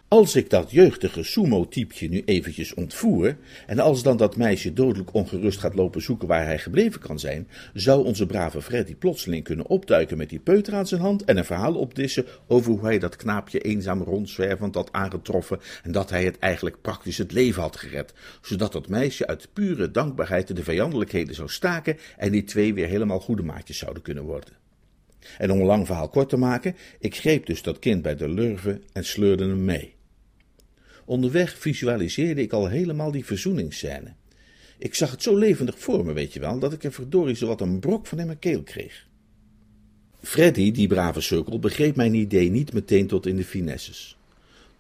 als 0.10 0.36
ik 0.36 0.50
dat 0.50 0.72
jeugdige 0.72 1.24
sumo-typje 1.24 2.10
nu 2.10 2.22
eventjes 2.26 2.74
ontvoer, 2.74 3.38
en 3.68 3.80
als 3.80 4.04
dan 4.04 4.18
dat 4.18 4.38
meisje 4.38 4.74
dodelijk 4.74 5.14
ongerust 5.14 5.60
gaat 5.60 5.76
lopen 5.76 6.02
zoeken 6.02 6.28
waar 6.28 6.46
hij 6.46 6.60
gebleven 6.60 7.02
kan 7.02 7.20
zijn, 7.20 7.48
zou 7.74 8.06
onze 8.06 8.26
brave 8.26 8.62
Freddy 8.62 8.96
plotseling 8.96 9.44
kunnen 9.44 9.68
opduiken 9.68 10.18
met 10.18 10.30
die 10.30 10.40
peuter 10.40 10.74
aan 10.74 10.88
zijn 10.88 11.02
hand 11.02 11.24
en 11.24 11.38
een 11.38 11.46
verhaal 11.46 11.76
opdissen 11.76 12.26
over 12.48 12.72
hoe 12.72 12.84
hij 12.84 13.00
dat 13.00 13.16
knaapje 13.16 13.60
eenzaam 13.60 14.02
rondzwervend 14.02 14.76
had 14.76 14.92
aangetroffen 14.92 15.60
en 15.84 15.92
dat 15.92 16.10
hij 16.10 16.24
het 16.24 16.40
eigenlijk 16.40 16.82
praktisch 16.82 17.18
het 17.18 17.32
leven 17.32 17.62
had 17.62 17.78
gered, 17.78 18.14
zodat 18.42 18.72
dat 18.72 18.88
meisje 18.88 19.28
uit 19.28 19.50
pure 19.54 19.92
dankbaarheid 19.92 20.56
de 20.56 20.64
vijandelijkheden 20.64 21.36
zou 21.36 21.50
staken 21.50 21.98
en 22.18 22.32
die 22.32 22.44
twee 22.44 22.74
weer 22.74 22.88
helemaal 22.88 23.20
goede 23.20 23.44
maatjes 23.44 23.78
zouden 23.78 24.04
kunnen 24.04 24.24
worden. 24.24 24.54
En 25.38 25.52
om 25.52 25.60
een 25.60 25.66
lang 25.66 25.86
verhaal 25.86 26.10
kort 26.10 26.30
te 26.30 26.38
maken, 26.38 26.76
ik 27.00 27.16
greep 27.16 27.46
dus 27.46 27.62
dat 27.62 27.80
kind 27.80 28.02
bij 28.02 28.16
de 28.16 28.30
lurven 28.30 28.84
en 28.94 29.06
sleurde 29.06 29.44
hem 29.44 29.66
mee. 29.66 29.98
Onderweg 31.10 31.58
visualiseerde 31.58 32.42
ik 32.42 32.54
al 32.54 32.68
helemaal 32.68 33.12
die 33.12 33.26
verzoeningsscène. 33.26 34.14
Ik 34.78 34.96
zag 34.96 35.12
het 35.12 35.24
zo 35.24 35.38
levendig 35.38 35.80
voor 35.80 36.06
me, 36.06 36.14
weet 36.14 36.34
je 36.34 36.40
wel, 36.40 36.60
dat 36.60 36.74
ik 36.74 36.84
er 36.84 36.92
verdorie 36.92 37.36
zowat 37.36 37.62
een 37.62 37.80
brok 37.80 38.08
van 38.08 38.20
in 38.20 38.26
mijn 38.26 38.40
keel 38.40 38.64
kreeg. 38.64 39.08
Freddy, 40.22 40.72
die 40.72 40.88
brave 40.88 41.22
sukkel, 41.22 41.60
begreep 41.60 41.96
mijn 41.96 42.14
idee 42.14 42.50
niet 42.50 42.74
meteen 42.74 43.08
tot 43.08 43.26
in 43.26 43.36
de 43.36 43.44
finesses. 43.44 44.18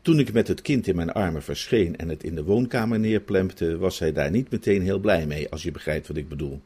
Toen 0.01 0.19
ik 0.19 0.33
met 0.33 0.47
het 0.47 0.61
kind 0.61 0.87
in 0.87 0.95
mijn 0.95 1.11
armen 1.11 1.43
verscheen 1.43 1.97
en 1.97 2.09
het 2.09 2.23
in 2.23 2.35
de 2.35 2.43
woonkamer 2.43 2.99
neerplempte, 2.99 3.77
was 3.77 3.99
hij 3.99 4.11
daar 4.11 4.31
niet 4.31 4.51
meteen 4.51 4.81
heel 4.81 4.99
blij 4.99 5.25
mee, 5.25 5.49
als 5.49 5.63
je 5.63 5.71
begrijpt 5.71 6.07
wat 6.07 6.17
ik 6.17 6.29
bedoel. 6.29 6.61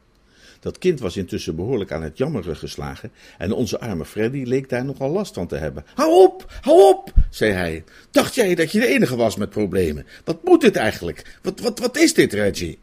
Dat 0.64 0.78
kind 0.78 1.00
was 1.00 1.16
intussen 1.16 1.56
behoorlijk 1.56 1.92
aan 1.92 2.02
het 2.02 2.18
jammeren 2.18 2.56
geslagen 2.56 3.10
en 3.38 3.52
onze 3.52 3.80
arme 3.80 4.04
Freddy 4.04 4.42
leek 4.42 4.68
daar 4.68 4.84
nogal 4.84 5.10
last 5.10 5.34
van 5.34 5.46
te 5.46 5.56
hebben. 5.56 5.84
Hou 5.94 6.24
op, 6.24 6.46
hou 6.60 6.94
op, 6.94 7.12
zei 7.30 7.52
hij. 7.52 7.84
Dacht 8.10 8.34
jij 8.34 8.54
dat 8.54 8.72
je 8.72 8.80
de 8.80 8.86
enige 8.86 9.16
was 9.16 9.36
met 9.36 9.50
problemen? 9.50 10.06
Wat 10.24 10.44
moet 10.44 10.60
dit 10.60 10.76
eigenlijk? 10.76 11.38
Wat, 11.42 11.60
wat, 11.60 11.78
wat 11.78 11.96
is 11.96 12.14
dit, 12.14 12.32
Reggie? 12.32 12.78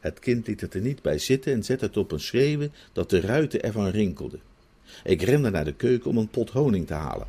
Het 0.00 0.18
kind 0.18 0.46
liet 0.46 0.60
het 0.60 0.74
er 0.74 0.80
niet 0.80 1.02
bij 1.02 1.18
zitten 1.18 1.52
en 1.52 1.64
zette 1.64 1.84
het 1.84 1.96
op 1.96 2.12
een 2.12 2.20
schreeuwen 2.20 2.72
dat 2.92 3.10
de 3.10 3.20
ruiten 3.20 3.62
ervan 3.62 3.88
rinkelden. 3.88 4.40
Ik 5.04 5.22
rende 5.22 5.50
naar 5.50 5.64
de 5.64 5.74
keuken 5.74 6.10
om 6.10 6.16
een 6.16 6.28
pot 6.28 6.50
honing 6.50 6.86
te 6.86 6.94
halen. 6.94 7.26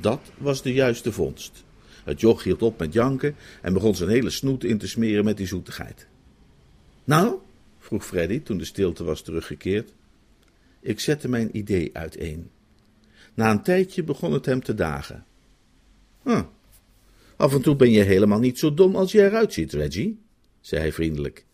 Dat 0.00 0.20
was 0.38 0.62
de 0.62 0.72
juiste 0.72 1.12
vondst. 1.12 1.64
Het 2.04 2.20
joch 2.20 2.42
hield 2.42 2.62
op 2.62 2.78
met 2.78 2.92
janken 2.92 3.34
en 3.62 3.72
begon 3.72 3.94
zijn 3.94 4.10
hele 4.10 4.30
snoet 4.30 4.64
in 4.64 4.78
te 4.78 4.88
smeren 4.88 5.24
met 5.24 5.36
die 5.36 5.46
zoetigheid. 5.46 6.06
Nou, 7.04 7.38
vroeg 7.88 8.06
Freddy 8.06 8.40
toen 8.42 8.58
de 8.58 8.64
stilte 8.64 9.04
was 9.04 9.22
teruggekeerd. 9.22 9.92
Ik 10.80 11.00
zette 11.00 11.28
mijn 11.28 11.56
idee 11.56 11.90
uiteen. 11.92 12.50
Na 13.34 13.50
een 13.50 13.62
tijdje 13.62 14.02
begon 14.02 14.32
het 14.32 14.46
hem 14.46 14.62
te 14.62 14.74
dagen. 14.74 15.26
Huh. 16.24 16.42
Af 17.36 17.54
en 17.54 17.62
toe 17.62 17.76
ben 17.76 17.90
je 17.90 18.02
helemaal 18.02 18.38
niet 18.38 18.58
zo 18.58 18.74
dom 18.74 18.96
als 18.96 19.12
je 19.12 19.24
eruit 19.24 19.52
ziet, 19.52 19.72
Reggie, 19.72 20.20
zei 20.60 20.80
hij 20.80 20.92
vriendelijk. 20.92 21.46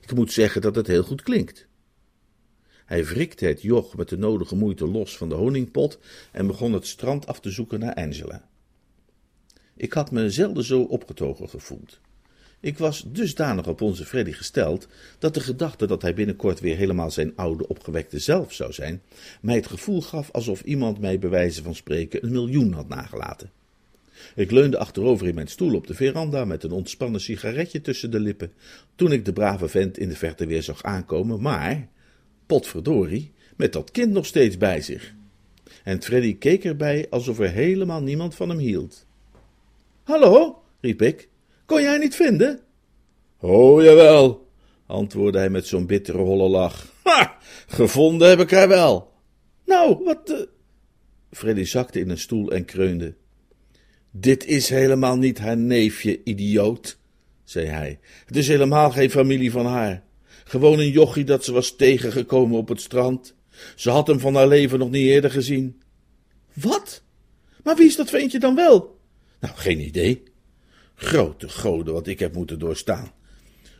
Ik 0.00 0.14
moet 0.14 0.32
zeggen 0.32 0.60
dat 0.60 0.74
het 0.74 0.86
heel 0.86 1.02
goed 1.02 1.22
klinkt. 1.22 1.66
Hij 2.84 3.04
wrikte 3.04 3.46
het 3.46 3.62
joch 3.62 3.96
met 3.96 4.08
de 4.08 4.18
nodige 4.18 4.56
moeite 4.56 4.86
los 4.86 5.16
van 5.16 5.28
de 5.28 5.34
honingpot 5.34 5.98
en 6.32 6.46
begon 6.46 6.72
het 6.72 6.86
strand 6.86 7.26
af 7.26 7.40
te 7.40 7.50
zoeken 7.50 7.80
naar 7.80 7.94
Angela. 7.94 8.48
Ik 9.76 9.92
had 9.92 10.10
me 10.10 10.30
zelden 10.30 10.64
zo 10.64 10.82
opgetogen 10.82 11.48
gevoeld. 11.48 12.00
Ik 12.60 12.78
was 12.78 13.04
dusdanig 13.06 13.66
op 13.66 13.80
onze 13.80 14.04
Freddy 14.04 14.32
gesteld 14.32 14.88
dat 15.18 15.34
de 15.34 15.40
gedachte 15.40 15.86
dat 15.86 16.02
hij 16.02 16.14
binnenkort 16.14 16.60
weer 16.60 16.76
helemaal 16.76 17.10
zijn 17.10 17.32
oude 17.36 17.68
opgewekte 17.68 18.18
zelf 18.18 18.52
zou 18.52 18.72
zijn, 18.72 19.02
mij 19.40 19.54
het 19.54 19.66
gevoel 19.66 20.02
gaf 20.02 20.30
alsof 20.30 20.62
iemand 20.62 21.00
mij 21.00 21.18
bij 21.18 21.30
wijze 21.30 21.62
van 21.62 21.74
spreken 21.74 22.24
een 22.24 22.32
miljoen 22.32 22.72
had 22.72 22.88
nagelaten. 22.88 23.50
Ik 24.34 24.50
leunde 24.50 24.78
achterover 24.78 25.26
in 25.26 25.34
mijn 25.34 25.48
stoel 25.48 25.74
op 25.74 25.86
de 25.86 25.94
veranda 25.94 26.44
met 26.44 26.62
een 26.62 26.72
ontspannen 26.72 27.20
sigaretje 27.20 27.80
tussen 27.80 28.10
de 28.10 28.20
lippen, 28.20 28.52
toen 28.94 29.12
ik 29.12 29.24
de 29.24 29.32
brave 29.32 29.68
vent 29.68 29.98
in 29.98 30.08
de 30.08 30.16
verte 30.16 30.46
weer 30.46 30.62
zag 30.62 30.82
aankomen, 30.82 31.40
maar, 31.40 31.88
potverdorie, 32.46 33.32
met 33.56 33.72
dat 33.72 33.90
kind 33.90 34.12
nog 34.12 34.26
steeds 34.26 34.56
bij 34.56 34.80
zich. 34.80 35.14
En 35.84 36.02
Freddy 36.02 36.38
keek 36.38 36.64
erbij 36.64 37.06
alsof 37.10 37.38
er 37.38 37.50
helemaal 37.50 38.02
niemand 38.02 38.34
van 38.34 38.48
hem 38.48 38.58
hield. 38.58 39.06
Hallo, 40.02 40.62
riep 40.80 41.02
ik, 41.02 41.28
kon 41.70 41.82
jij 41.82 41.98
niet 41.98 42.14
vinden? 42.14 42.60
Oh, 43.40 43.82
jawel, 43.82 44.48
antwoordde 44.86 45.38
hij 45.38 45.50
met 45.50 45.66
zo'n 45.66 45.86
bittere 45.86 46.18
holle 46.18 46.48
lach. 46.48 46.92
Ha, 47.02 47.38
gevonden 47.66 48.28
heb 48.28 48.40
ik 48.40 48.50
haar 48.50 48.68
wel. 48.68 49.12
Nou, 49.66 50.04
wat... 50.04 50.30
Uh... 50.30 50.40
Freddy 51.30 51.64
zakte 51.64 52.00
in 52.00 52.10
een 52.10 52.18
stoel 52.18 52.50
en 52.50 52.64
kreunde. 52.64 53.14
Dit 54.10 54.44
is 54.46 54.68
helemaal 54.68 55.16
niet 55.16 55.38
haar 55.38 55.56
neefje, 55.56 56.20
idioot, 56.24 56.98
zei 57.44 57.66
hij. 57.66 57.98
Het 58.26 58.36
is 58.36 58.48
helemaal 58.48 58.90
geen 58.90 59.10
familie 59.10 59.50
van 59.50 59.66
haar. 59.66 60.02
Gewoon 60.44 60.78
een 60.78 60.90
jochie 60.90 61.24
dat 61.24 61.44
ze 61.44 61.52
was 61.52 61.76
tegengekomen 61.76 62.58
op 62.58 62.68
het 62.68 62.80
strand. 62.80 63.34
Ze 63.76 63.90
had 63.90 64.06
hem 64.06 64.20
van 64.20 64.34
haar 64.34 64.48
leven 64.48 64.78
nog 64.78 64.90
niet 64.90 65.06
eerder 65.06 65.30
gezien. 65.30 65.82
Wat? 66.54 67.02
Maar 67.62 67.76
wie 67.76 67.86
is 67.86 67.96
dat 67.96 68.10
ventje 68.10 68.38
dan 68.38 68.54
wel? 68.54 68.98
Nou, 69.40 69.54
geen 69.56 69.80
idee. 69.80 70.29
Grote 71.00 71.48
goden 71.48 71.94
wat 71.94 72.06
ik 72.06 72.18
heb 72.18 72.34
moeten 72.34 72.58
doorstaan. 72.58 73.12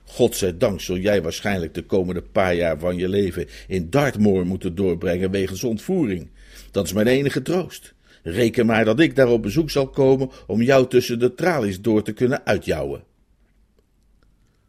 Godzijdank 0.05 0.81
zul 0.81 0.97
jij 0.97 1.23
waarschijnlijk 1.23 1.75
de 1.75 1.83
komende 1.83 2.23
paar 2.23 2.55
jaar 2.55 2.79
van 2.79 2.97
je 2.97 3.09
leven 3.09 3.47
in 3.67 3.91
Dartmoor 3.91 4.47
moeten 4.47 4.75
doorbrengen 4.75 5.31
wegens 5.31 5.65
ontvoering. 5.65 6.31
Dat 6.71 6.85
is 6.85 6.93
mijn 6.93 7.07
enige 7.07 7.43
troost. 7.43 7.95
Reken 8.23 8.67
maar 8.67 8.85
dat 8.85 9.01
ik 9.01 9.17
daar 9.17 9.29
op 9.29 9.43
bezoek 9.43 9.71
zal 9.71 9.89
komen 9.89 10.31
om 10.47 10.63
jou 10.63 10.89
tussen 10.89 11.19
de 11.19 11.35
tralies 11.35 11.81
door 11.81 12.03
te 12.03 12.13
kunnen 12.13 12.47
uitjouwen. 12.47 13.05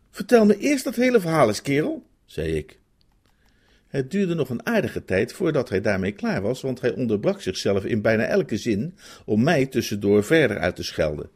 Vertel 0.10 0.46
me 0.46 0.58
eerst 0.58 0.84
dat 0.84 0.96
hele 0.96 1.20
verhaal 1.20 1.48
eens, 1.48 1.62
kerel, 1.62 2.04
zei 2.26 2.56
ik. 2.56 2.80
Het 3.88 4.12
duurde 4.12 4.34
nog 4.34 4.50
een 4.50 4.66
aardige 4.66 5.06
tijd 5.06 5.34
voordat 5.34 5.70
hij 5.70 5.82
daarmee 5.82 6.12
klaar 6.12 6.42
was, 6.42 6.62
want 6.62 6.82
hij 6.82 6.94
onderbrak 6.94 7.42
zichzelf 7.42 7.86
in 7.86 8.02
bijna 8.02 8.24
elke 8.24 8.58
zin 8.58 8.96
om 9.26 9.44
mij 9.44 9.66
tussendoor 9.66 10.24
verder 10.24 10.58
uit 10.58 10.76
te 10.76 10.84
schelden. 10.84 11.30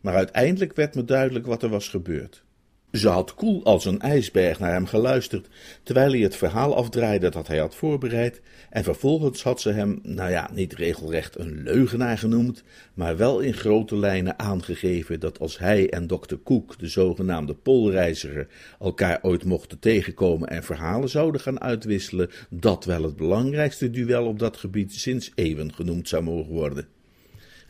Maar 0.00 0.14
uiteindelijk 0.14 0.76
werd 0.76 0.94
me 0.94 1.04
duidelijk 1.04 1.46
wat 1.46 1.62
er 1.62 1.68
was 1.68 1.88
gebeurd. 1.88 2.44
Ze 2.92 3.08
had 3.08 3.34
koel 3.34 3.64
als 3.64 3.84
een 3.84 4.00
ijsberg 4.00 4.58
naar 4.58 4.72
hem 4.72 4.86
geluisterd, 4.86 5.48
terwijl 5.82 6.10
hij 6.10 6.20
het 6.20 6.36
verhaal 6.36 6.76
afdraaide 6.76 7.28
dat 7.28 7.46
hij 7.46 7.58
had 7.58 7.74
voorbereid, 7.74 8.40
en 8.70 8.84
vervolgens 8.84 9.42
had 9.42 9.60
ze 9.60 9.70
hem, 9.70 10.00
nou 10.02 10.30
ja, 10.30 10.50
niet 10.54 10.72
regelrecht 10.72 11.38
een 11.38 11.62
leugenaar 11.62 12.18
genoemd, 12.18 12.62
maar 12.94 13.16
wel 13.16 13.40
in 13.40 13.54
grote 13.54 13.96
lijnen 13.96 14.38
aangegeven 14.38 15.20
dat 15.20 15.38
als 15.38 15.58
hij 15.58 15.90
en 15.90 16.06
dokter 16.06 16.38
Koek, 16.38 16.78
de 16.78 16.88
zogenaamde 16.88 17.54
polreiziger, 17.54 18.46
elkaar 18.80 19.18
ooit 19.22 19.44
mochten 19.44 19.78
tegenkomen 19.78 20.48
en 20.48 20.64
verhalen 20.64 21.08
zouden 21.08 21.40
gaan 21.40 21.60
uitwisselen, 21.60 22.30
dat 22.48 22.84
wel 22.84 23.02
het 23.02 23.16
belangrijkste 23.16 23.90
duel 23.90 24.26
op 24.26 24.38
dat 24.38 24.56
gebied 24.56 24.94
sinds 24.94 25.32
eeuwen 25.34 25.74
genoemd 25.74 26.08
zou 26.08 26.22
mogen 26.22 26.52
worden. 26.52 26.88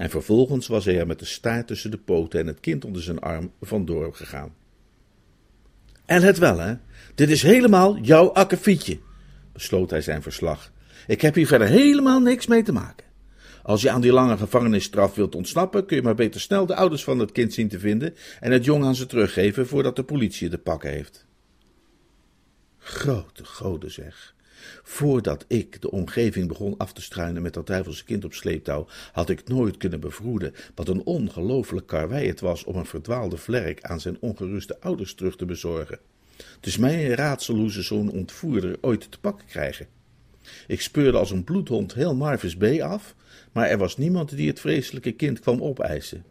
En 0.01 0.11
vervolgens 0.11 0.67
was 0.67 0.85
hij 0.85 0.99
er 0.99 1.07
met 1.07 1.19
de 1.19 1.25
staart 1.25 1.67
tussen 1.67 1.91
de 1.91 1.99
poten 1.99 2.41
en 2.41 2.47
het 2.47 2.61
kind 2.61 2.85
onder 2.85 3.03
zijn 3.03 3.19
arm 3.19 3.53
vandoor 3.61 4.15
gegaan. 4.15 4.55
En 6.05 6.23
het 6.23 6.39
wel, 6.39 6.59
hè? 6.59 6.75
Dit 7.15 7.31
is 7.31 7.43
helemaal 7.43 7.99
jouw 7.99 8.33
akkefietje, 8.33 8.99
besloot 9.53 9.91
hij 9.91 10.01
zijn 10.01 10.23
verslag. 10.23 10.73
Ik 11.07 11.21
heb 11.21 11.35
hier 11.35 11.47
verder 11.47 11.69
helemaal 11.69 12.21
niks 12.21 12.47
mee 12.47 12.63
te 12.63 12.73
maken. 12.73 13.07
Als 13.63 13.83
je 13.83 13.91
aan 13.91 14.01
die 14.01 14.13
lange 14.13 14.37
gevangenisstraf 14.37 15.15
wilt 15.15 15.35
ontsnappen, 15.35 15.87
kun 15.87 15.97
je 15.97 16.03
maar 16.03 16.15
beter 16.15 16.41
snel 16.41 16.67
de 16.67 16.75
ouders 16.75 17.05
van 17.05 17.19
het 17.19 17.33
kind 17.33 17.53
zien 17.55 17.69
te 17.69 17.79
vinden 17.79 18.15
en 18.41 18.53
het 18.53 18.65
jong 18.65 18.85
aan 18.85 18.95
ze 18.95 19.07
teruggeven 19.07 19.67
voordat 19.67 19.97
de 19.97 20.05
politie 20.05 20.49
het 20.49 20.57
te 20.57 20.63
pakken 20.63 20.91
heeft. 20.91 21.27
Grote 22.79 23.45
goden 23.45 23.91
zeg. 23.91 24.35
Voordat 24.83 25.45
ik 25.49 25.83
de 25.83 25.91
omgeving 25.91 26.49
begon 26.49 26.77
af 26.77 26.93
te 26.93 27.03
struinen 27.03 27.43
met 27.43 27.55
dat 27.55 27.67
duivelse 27.67 28.05
kind 28.05 28.25
op 28.25 28.35
sleeptouw, 28.35 28.87
had 29.13 29.29
ik 29.31 29.49
nooit 29.49 29.77
kunnen 29.77 30.01
bevroeden 30.01 30.55
wat 30.75 30.89
een 30.89 31.05
ongelooflijk 31.05 31.87
karwei 31.87 32.27
het 32.27 32.41
was 32.41 32.65
om 32.65 32.77
een 32.77 32.87
verdwaalde 32.87 33.37
vlerk 33.37 33.83
aan 33.83 34.01
zijn 34.01 34.17
ongeruste 34.21 34.81
ouders 34.81 35.15
terug 35.15 35.37
te 35.37 35.45
bezorgen. 35.45 35.99
Het 36.37 36.67
is 36.67 36.77
mij 36.77 37.05
een 37.05 37.15
raadsel 37.15 37.55
hoe 37.55 37.71
ze 37.71 37.83
zo'n 37.83 38.11
ontvoerder 38.11 38.77
ooit 38.81 39.11
te 39.11 39.21
pakken 39.21 39.47
krijgen. 39.47 39.87
Ik 40.67 40.81
speurde 40.81 41.19
als 41.19 41.31
een 41.31 41.45
bloedhond 41.45 41.95
heel 41.95 42.15
Marvis 42.15 42.57
Bay 42.57 42.83
af, 42.83 43.15
maar 43.53 43.69
er 43.69 43.79
was 43.79 43.97
niemand 43.97 44.37
die 44.37 44.49
het 44.49 44.61
vreselijke 44.61 45.13
kind 45.13 45.41
kwam 45.41 45.63
opeisen. 45.63 46.25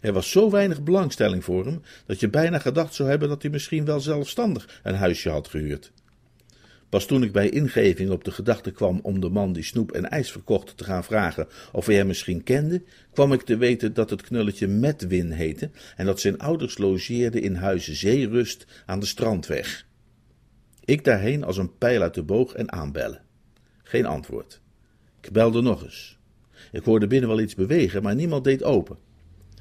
Er 0.00 0.12
was 0.12 0.30
zo 0.30 0.50
weinig 0.50 0.82
belangstelling 0.82 1.44
voor 1.44 1.64
hem 1.64 1.82
dat 2.06 2.20
je 2.20 2.28
bijna 2.28 2.58
gedacht 2.58 2.94
zou 2.94 3.08
hebben 3.08 3.28
dat 3.28 3.42
hij 3.42 3.50
misschien 3.50 3.84
wel 3.84 4.00
zelfstandig 4.00 4.80
een 4.82 4.94
huisje 4.94 5.30
had 5.30 5.48
gehuurd. 5.48 5.92
Pas 6.94 7.06
toen 7.06 7.22
ik 7.22 7.32
bij 7.32 7.48
ingeving 7.48 8.10
op 8.10 8.24
de 8.24 8.30
gedachte 8.30 8.70
kwam 8.70 9.00
om 9.02 9.20
de 9.20 9.28
man 9.28 9.52
die 9.52 9.62
snoep 9.62 9.92
en 9.92 10.10
ijs 10.10 10.30
verkocht 10.30 10.76
te 10.76 10.84
gaan 10.84 11.04
vragen 11.04 11.46
of 11.72 11.86
hij 11.86 11.94
hem 11.94 12.06
misschien 12.06 12.42
kende, 12.42 12.82
kwam 13.12 13.32
ik 13.32 13.42
te 13.42 13.56
weten 13.56 13.94
dat 13.94 14.10
het 14.10 14.22
knulletje 14.22 14.66
Medwin 14.66 15.30
heette 15.30 15.70
en 15.96 16.06
dat 16.06 16.20
zijn 16.20 16.38
ouders 16.38 16.78
logeerden 16.78 17.42
in 17.42 17.54
huizen 17.54 17.94
Zeerust 17.94 18.66
aan 18.86 19.00
de 19.00 19.06
strandweg. 19.06 19.86
Ik 20.84 21.04
daarheen 21.04 21.44
als 21.44 21.56
een 21.56 21.78
pijl 21.78 22.02
uit 22.02 22.14
de 22.14 22.22
boog 22.22 22.52
en 22.52 22.72
aanbellen. 22.72 23.22
Geen 23.82 24.06
antwoord. 24.06 24.60
Ik 25.20 25.32
belde 25.32 25.60
nog 25.60 25.82
eens. 25.82 26.18
Ik 26.72 26.84
hoorde 26.84 27.06
binnen 27.06 27.28
wel 27.28 27.40
iets 27.40 27.54
bewegen, 27.54 28.02
maar 28.02 28.14
niemand 28.14 28.44
deed 28.44 28.62
open. 28.62 28.98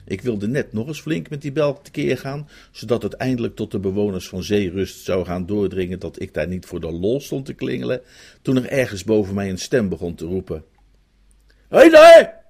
Ik 0.06 0.22
wilde 0.22 0.48
net 0.48 0.74
nog 0.74 0.88
eens 0.88 1.02
flink 1.02 1.30
met 1.30 1.42
die 1.42 1.52
bel 1.52 1.82
tekeer 1.82 2.18
gaan, 2.18 2.50
zodat 2.72 3.04
het 3.04 3.14
eindelijk 3.14 3.56
tot 3.56 3.72
de 3.72 3.80
bewoners 3.80 4.28
van 4.28 4.44
Zeerust 4.44 5.04
zou 5.04 5.26
gaan 5.26 5.46
doordringen 5.46 6.00
dat 6.00 6.22
ik 6.22 6.34
daar 6.34 6.48
niet 6.48 6.66
voor 6.66 6.80
de 6.80 6.92
lol 6.92 7.22
stond 7.22 7.46
te 7.46 7.54
klingelen, 7.54 8.02
toen 8.42 8.56
er 8.56 8.70
ergens 8.70 9.04
boven 9.04 9.36
mij 9.36 9.50
een 9.50 9.58
stem 9.58 9.90
begon 9.90 10.16
te 10.16 10.26
roepen. 10.26 10.64
Hé 11.70 11.90
daar! 11.90 12.42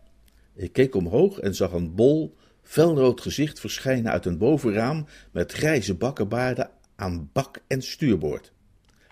Ik 0.56 0.74
keek 0.74 0.96
omhoog 0.96 1.40
en 1.40 1.56
zag 1.56 1.72
een 1.72 1.96
bol, 1.96 2.36
felrood 2.62 3.22
gezicht 3.22 3.60
verschijnen 3.60 4.12
uit 4.12 4.26
een 4.26 4.38
bovenraam 4.38 5.06
met 5.32 5.52
grijze 5.52 5.94
bakkenbaarden 5.94 6.70
aan 6.96 7.30
bak 7.34 7.58
en 7.68 7.82
stuurboord. 7.82 8.52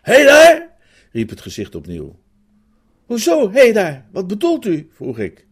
Hé 0.02 0.24
daar! 0.24 0.70
riep 1.12 1.30
het 1.30 1.42
gezicht 1.42 1.76
opnieuw. 1.76 2.20
Hoezo, 3.06 3.52
hé 3.52 3.72
daar? 3.72 4.06
Wat 4.12 4.28
bedoelt 4.28 4.66
u? 4.66 4.90
vroeg 4.92 5.20
ik. 5.20 5.46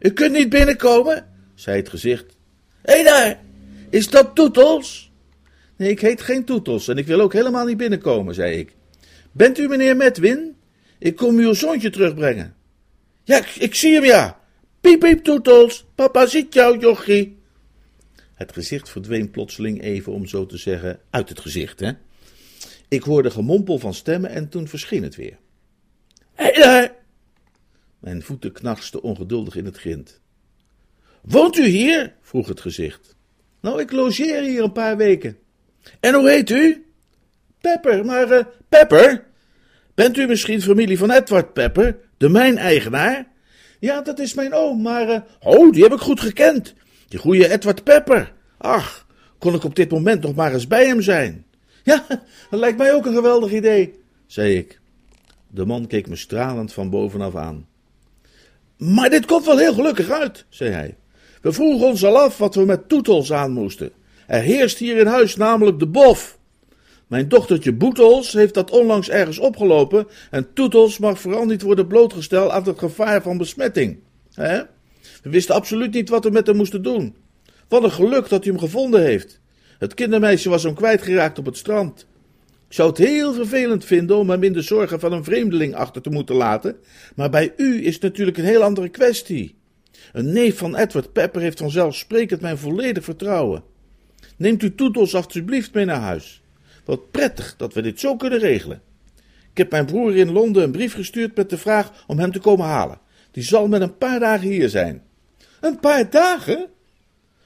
U 0.00 0.10
kunt 0.10 0.32
niet 0.32 0.48
binnenkomen? 0.48 1.29
Zei 1.60 1.76
het 1.76 1.88
gezicht. 1.88 2.36
Hé 2.82 3.02
daar, 3.02 3.40
is 3.90 4.08
dat 4.08 4.34
Toetels? 4.34 5.12
Nee, 5.76 5.90
ik 5.90 6.00
heet 6.00 6.20
geen 6.20 6.44
Toetels 6.44 6.88
en 6.88 6.96
ik 6.96 7.06
wil 7.06 7.20
ook 7.20 7.32
helemaal 7.32 7.66
niet 7.66 7.76
binnenkomen, 7.76 8.34
zei 8.34 8.58
ik. 8.58 8.76
Bent 9.32 9.58
u 9.58 9.68
meneer 9.68 9.96
Medwin? 9.96 10.56
Ik 10.98 11.16
kom 11.16 11.38
uw 11.38 11.54
zoontje 11.54 11.90
terugbrengen. 11.90 12.54
Ja, 13.24 13.44
ik, 13.58 13.74
zie 13.74 13.94
hem 13.94 14.04
ja. 14.04 14.40
Piep, 14.80 15.00
piep, 15.00 15.24
Toetels, 15.24 15.86
papa 15.94 16.26
ziet 16.26 16.54
jou, 16.54 16.78
jochie. 16.78 17.38
Het 18.34 18.52
gezicht 18.52 18.88
verdween 18.88 19.30
plotseling 19.30 19.82
even, 19.82 20.12
om 20.12 20.26
zo 20.26 20.46
te 20.46 20.56
zeggen, 20.56 21.00
uit 21.10 21.28
het 21.28 21.40
gezicht, 21.40 21.80
hè. 21.80 21.92
Ik 22.88 23.02
hoorde 23.02 23.30
gemompel 23.30 23.78
van 23.78 23.94
stemmen 23.94 24.30
en 24.30 24.48
toen 24.48 24.68
verscheen 24.68 25.02
het 25.02 25.16
weer. 25.16 25.38
Hé 26.34 26.52
daar! 26.52 26.94
Mijn 27.98 28.22
voeten 28.22 28.52
knarsten 28.52 29.02
ongeduldig 29.02 29.56
in 29.56 29.64
het 29.64 29.76
grind. 29.76 30.20
Woont 31.22 31.56
u 31.56 31.66
hier? 31.66 32.14
vroeg 32.22 32.48
het 32.48 32.60
gezicht. 32.60 33.16
Nou, 33.60 33.80
ik 33.80 33.92
logeer 33.92 34.42
hier 34.42 34.62
een 34.62 34.72
paar 34.72 34.96
weken. 34.96 35.38
En 36.00 36.14
hoe 36.14 36.30
heet 36.30 36.50
u? 36.50 36.86
Pepper, 37.60 38.04
maar 38.04 38.30
uh, 38.30 38.40
Pepper? 38.68 39.24
Bent 39.94 40.16
u 40.16 40.26
misschien 40.26 40.62
familie 40.62 40.98
van 40.98 41.10
Edward 41.10 41.52
Pepper, 41.52 41.96
de 42.16 42.28
mijneigenaar? 42.28 43.28
Ja, 43.78 44.00
dat 44.00 44.18
is 44.18 44.34
mijn 44.34 44.54
oom, 44.54 44.82
maar... 44.82 45.08
Uh, 45.08 45.18
oh, 45.40 45.72
die 45.72 45.82
heb 45.82 45.92
ik 45.92 46.00
goed 46.00 46.20
gekend. 46.20 46.74
Die 47.08 47.18
goede 47.18 47.52
Edward 47.52 47.84
Pepper. 47.84 48.32
Ach, 48.58 49.06
kon 49.38 49.54
ik 49.54 49.64
op 49.64 49.74
dit 49.74 49.90
moment 49.90 50.22
nog 50.22 50.34
maar 50.34 50.52
eens 50.52 50.66
bij 50.66 50.86
hem 50.86 51.02
zijn. 51.02 51.44
Ja, 51.82 52.06
dat 52.50 52.60
lijkt 52.60 52.78
mij 52.78 52.94
ook 52.94 53.06
een 53.06 53.14
geweldig 53.14 53.52
idee, 53.52 53.94
zei 54.26 54.56
ik. 54.56 54.80
De 55.48 55.66
man 55.66 55.86
keek 55.86 56.08
me 56.08 56.16
stralend 56.16 56.72
van 56.72 56.90
bovenaf 56.90 57.36
aan. 57.36 57.66
Maar 58.76 59.10
dit 59.10 59.26
komt 59.26 59.44
wel 59.44 59.58
heel 59.58 59.74
gelukkig 59.74 60.10
uit, 60.10 60.44
zei 60.48 60.70
hij. 60.70 60.96
We 61.40 61.52
vroegen 61.52 61.86
ons 61.86 62.04
al 62.04 62.18
af 62.18 62.38
wat 62.38 62.54
we 62.54 62.64
met 62.64 62.88
Toetels 62.88 63.32
aan 63.32 63.52
moesten. 63.52 63.92
Er 64.26 64.40
heerst 64.40 64.78
hier 64.78 64.96
in 64.96 65.06
huis 65.06 65.36
namelijk 65.36 65.78
de 65.78 65.86
bof. 65.86 66.38
Mijn 67.06 67.28
dochtertje 67.28 67.72
Boetels 67.72 68.32
heeft 68.32 68.54
dat 68.54 68.70
onlangs 68.70 69.08
ergens 69.08 69.38
opgelopen 69.38 70.06
en 70.30 70.52
Toetels 70.52 70.98
mag 70.98 71.20
vooral 71.20 71.44
niet 71.44 71.62
worden 71.62 71.86
blootgesteld 71.86 72.50
aan 72.50 72.64
het 72.64 72.78
gevaar 72.78 73.22
van 73.22 73.38
besmetting. 73.38 73.98
He? 74.34 74.58
We 75.22 75.30
wisten 75.30 75.54
absoluut 75.54 75.92
niet 75.92 76.08
wat 76.08 76.24
we 76.24 76.30
met 76.30 76.46
hem 76.46 76.56
moesten 76.56 76.82
doen. 76.82 77.16
Wat 77.68 77.82
een 77.82 77.92
geluk 77.92 78.28
dat 78.28 78.44
hij 78.44 78.52
hem 78.52 78.60
gevonden 78.60 79.02
heeft. 79.02 79.40
Het 79.78 79.94
kindermeisje 79.94 80.48
was 80.48 80.62
hem 80.62 80.74
kwijtgeraakt 80.74 81.38
op 81.38 81.46
het 81.46 81.56
strand. 81.56 82.06
Ik 82.68 82.76
zou 82.76 82.88
het 82.88 82.98
heel 82.98 83.34
vervelend 83.34 83.84
vinden 83.84 84.16
om 84.16 84.30
hem 84.30 84.42
in 84.42 84.52
de 84.52 84.62
zorgen 84.62 85.00
van 85.00 85.12
een 85.12 85.24
vreemdeling 85.24 85.74
achter 85.74 86.02
te 86.02 86.10
moeten 86.10 86.34
laten, 86.34 86.76
maar 87.16 87.30
bij 87.30 87.52
u 87.56 87.86
is 87.86 87.94
het 87.94 88.02
natuurlijk 88.02 88.38
een 88.38 88.44
heel 88.44 88.62
andere 88.62 88.88
kwestie. 88.88 89.59
Een 90.12 90.32
neef 90.32 90.58
van 90.58 90.76
Edward 90.76 91.12
Pepper 91.12 91.40
heeft 91.40 91.58
vanzelfsprekend 91.58 92.40
mijn 92.40 92.58
volledig 92.58 93.04
vertrouwen. 93.04 93.62
Neemt 94.36 94.62
u 94.62 94.74
Toetels 94.74 95.14
alstublieft 95.14 95.74
mee 95.74 95.84
naar 95.84 96.00
huis. 96.00 96.42
Wat 96.84 97.10
prettig 97.10 97.54
dat 97.56 97.74
we 97.74 97.82
dit 97.82 98.00
zo 98.00 98.16
kunnen 98.16 98.38
regelen. 98.38 98.82
Ik 99.50 99.58
heb 99.58 99.70
mijn 99.70 99.86
broer 99.86 100.16
in 100.16 100.32
Londen 100.32 100.62
een 100.62 100.70
brief 100.70 100.94
gestuurd 100.94 101.36
met 101.36 101.50
de 101.50 101.58
vraag 101.58 102.04
om 102.06 102.18
hem 102.18 102.32
te 102.32 102.38
komen 102.38 102.66
halen. 102.66 103.00
Die 103.30 103.42
zal 103.42 103.68
met 103.68 103.80
een 103.80 103.98
paar 103.98 104.20
dagen 104.20 104.48
hier 104.48 104.68
zijn. 104.68 105.02
Een 105.60 105.80
paar 105.80 106.10
dagen? 106.10 106.66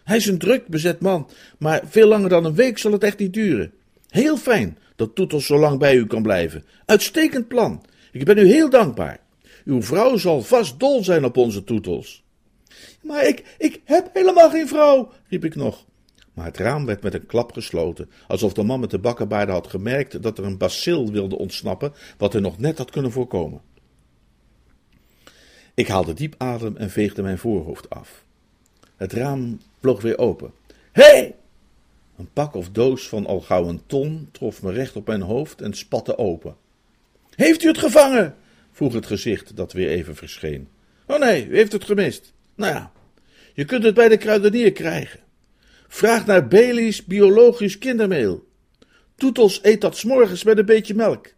Hij 0.04 0.16
is 0.16 0.26
een 0.26 0.38
druk 0.38 0.66
bezet 0.66 1.00
man, 1.00 1.30
maar 1.58 1.82
veel 1.88 2.08
langer 2.08 2.28
dan 2.28 2.44
een 2.44 2.54
week 2.54 2.78
zal 2.78 2.92
het 2.92 3.02
echt 3.02 3.18
niet 3.18 3.32
duren. 3.32 3.72
Heel 4.08 4.36
fijn 4.36 4.78
dat 4.96 5.14
Toetels 5.14 5.46
zo 5.46 5.58
lang 5.58 5.78
bij 5.78 5.96
u 5.96 6.06
kan 6.06 6.22
blijven. 6.22 6.64
Uitstekend 6.86 7.48
plan. 7.48 7.84
Ik 8.12 8.24
ben 8.24 8.38
u 8.38 8.46
heel 8.46 8.70
dankbaar. 8.70 9.20
Uw 9.64 9.82
vrouw 9.82 10.16
zal 10.16 10.42
vast 10.42 10.80
dol 10.80 11.04
zijn 11.04 11.24
op 11.24 11.36
onze 11.36 11.64
Toetels. 11.64 12.23
Maar 13.02 13.26
ik, 13.26 13.54
ik 13.58 13.80
heb 13.84 14.10
helemaal 14.12 14.50
geen 14.50 14.68
vrouw, 14.68 15.12
riep 15.28 15.44
ik 15.44 15.54
nog. 15.54 15.84
Maar 16.32 16.44
het 16.44 16.56
raam 16.56 16.86
werd 16.86 17.02
met 17.02 17.14
een 17.14 17.26
klap 17.26 17.52
gesloten, 17.52 18.10
alsof 18.26 18.52
de 18.52 18.62
man 18.62 18.80
met 18.80 18.90
de 18.90 18.98
bakkenbaarden 18.98 19.54
had 19.54 19.66
gemerkt 19.66 20.22
dat 20.22 20.38
er 20.38 20.44
een 20.44 20.58
bacil 20.58 21.10
wilde 21.10 21.38
ontsnappen, 21.38 21.92
wat 22.18 22.32
hij 22.32 22.42
nog 22.42 22.58
net 22.58 22.78
had 22.78 22.90
kunnen 22.90 23.12
voorkomen. 23.12 23.60
Ik 25.74 25.88
haalde 25.88 26.14
diep 26.14 26.34
adem 26.38 26.76
en 26.76 26.90
veegde 26.90 27.22
mijn 27.22 27.38
voorhoofd 27.38 27.90
af. 27.90 28.24
Het 28.96 29.12
raam 29.12 29.60
vloog 29.80 30.02
weer 30.02 30.18
open. 30.18 30.52
Hé! 30.92 31.02
Hey! 31.02 31.34
Een 32.16 32.30
pak 32.32 32.54
of 32.54 32.70
doos 32.70 33.08
van 33.08 33.26
al 33.26 33.40
gauw 33.40 33.68
een 33.68 33.82
ton 33.86 34.28
trof 34.32 34.62
me 34.62 34.72
recht 34.72 34.96
op 34.96 35.06
mijn 35.06 35.22
hoofd 35.22 35.60
en 35.60 35.74
spatte 35.74 36.18
open. 36.18 36.56
Heeft 37.34 37.62
u 37.62 37.68
het 37.68 37.78
gevangen? 37.78 38.36
vroeg 38.72 38.92
het 38.92 39.06
gezicht 39.06 39.56
dat 39.56 39.72
weer 39.72 39.88
even 39.88 40.16
verscheen. 40.16 40.68
Oh 41.06 41.18
nee, 41.18 41.46
u 41.46 41.56
heeft 41.56 41.72
het 41.72 41.84
gemist. 41.84 42.33
Nou 42.54 42.72
ja, 42.72 42.92
je 43.54 43.64
kunt 43.64 43.84
het 43.84 43.94
bij 43.94 44.08
de 44.08 44.16
kruidenier 44.16 44.72
krijgen. 44.72 45.20
Vraag 45.88 46.26
naar 46.26 46.48
Bailey's 46.48 47.04
biologisch 47.04 47.78
kindermeel. 47.78 48.48
Toetels 49.14 49.58
eet 49.62 49.80
dat 49.80 49.96
s'morgens 49.96 50.44
met 50.44 50.58
een 50.58 50.66
beetje 50.66 50.94
melk. 50.94 51.34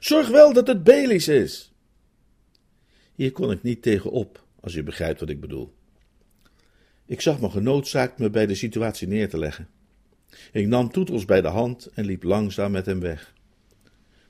Zorg 0.00 0.28
wel 0.28 0.52
dat 0.52 0.66
het 0.66 0.84
Bailey's 0.84 1.28
is. 1.28 1.72
Hier 3.14 3.32
kon 3.32 3.50
ik 3.50 3.62
niet 3.62 3.82
tegenop, 3.82 4.44
als 4.60 4.74
je 4.74 4.82
begrijpt 4.82 5.20
wat 5.20 5.28
ik 5.28 5.40
bedoel. 5.40 5.74
Ik 7.06 7.20
zag 7.20 7.40
me 7.40 7.50
genoodzaakt 7.50 8.18
me 8.18 8.30
bij 8.30 8.46
de 8.46 8.54
situatie 8.54 9.08
neer 9.08 9.28
te 9.28 9.38
leggen. 9.38 9.68
Ik 10.52 10.66
nam 10.66 10.90
Toetels 10.90 11.24
bij 11.24 11.40
de 11.40 11.48
hand 11.48 11.86
en 11.94 12.04
liep 12.04 12.22
langzaam 12.22 12.70
met 12.70 12.86
hem 12.86 13.00
weg. 13.00 13.34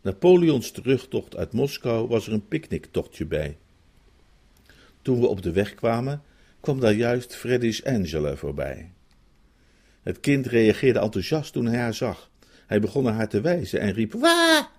Napoleons 0.03 0.71
terugtocht 0.71 1.37
uit 1.37 1.53
Moskou 1.53 2.09
was 2.09 2.27
er 2.27 2.33
een 2.33 2.49
picknicktochtje 2.49 3.27
bij. 3.27 3.59
Toen 5.07 5.21
we 5.21 5.27
op 5.27 5.43
de 5.43 5.53
weg 5.53 5.75
kwamen, 5.75 6.23
kwam 6.61 6.81
daar 6.81 6.93
juist 6.93 7.37
Freddy's 7.37 7.85
Angela 7.85 8.37
voorbij. 8.37 8.93
Het 10.03 10.21
kind 10.21 10.47
reageerde 10.47 10.99
enthousiast 10.99 11.53
toen 11.53 11.67
hij 11.67 11.79
haar 11.79 11.95
zag. 11.95 12.31
Hij 12.67 12.81
begon 12.81 13.05
naar 13.05 13.13
haar 13.15 13.29
te 13.29 13.41
wijzen 13.41 13.81
en 13.81 13.93
riep: 13.93 14.13
Wa! 14.13 14.71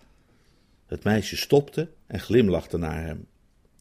Het 0.86 1.03
meisje 1.03 1.38
stopte 1.38 1.89
en 2.07 2.19
glimlachte 2.19 2.77
naar 2.77 3.03
hem. 3.03 3.27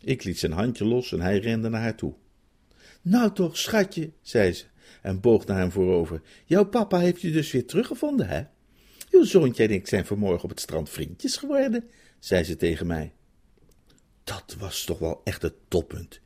Ik 0.01 0.25
liet 0.25 0.39
zijn 0.39 0.53
handje 0.53 0.85
los 0.85 1.13
en 1.13 1.21
hij 1.21 1.39
rende 1.39 1.69
naar 1.69 1.81
haar 1.81 1.97
toe. 1.97 2.15
Nou 3.03 3.33
toch, 3.33 3.59
schatje, 3.59 4.11
zei 4.23 4.53
ze 4.53 4.65
en 5.03 5.21
boog 5.21 5.47
naar 5.47 5.59
hem 5.59 5.71
voorover. 5.71 6.23
Jouw 6.45 6.65
papa 6.65 6.99
heeft 6.99 7.21
je 7.21 7.31
dus 7.31 7.53
weer 7.53 7.67
teruggevonden, 7.67 8.29
hè? 8.29 8.43
Uw 9.11 9.25
zoontje 9.25 9.65
en 9.65 9.71
ik 9.71 9.87
zijn 9.87 10.07
vanmorgen 10.07 10.45
op 10.45 10.51
het 10.51 10.61
strand 10.61 10.91
vriendjes 10.91 11.37
geworden, 11.37 11.91
zei 12.19 12.45
ze 12.45 12.57
tegen 12.57 12.87
mij. 12.87 13.13
Dat 14.25 14.57
was 14.59 14.85
toch 14.85 14.99
wel 14.99 15.21
echt 15.25 15.43
het 15.43 15.55
toppunt. 15.69 16.21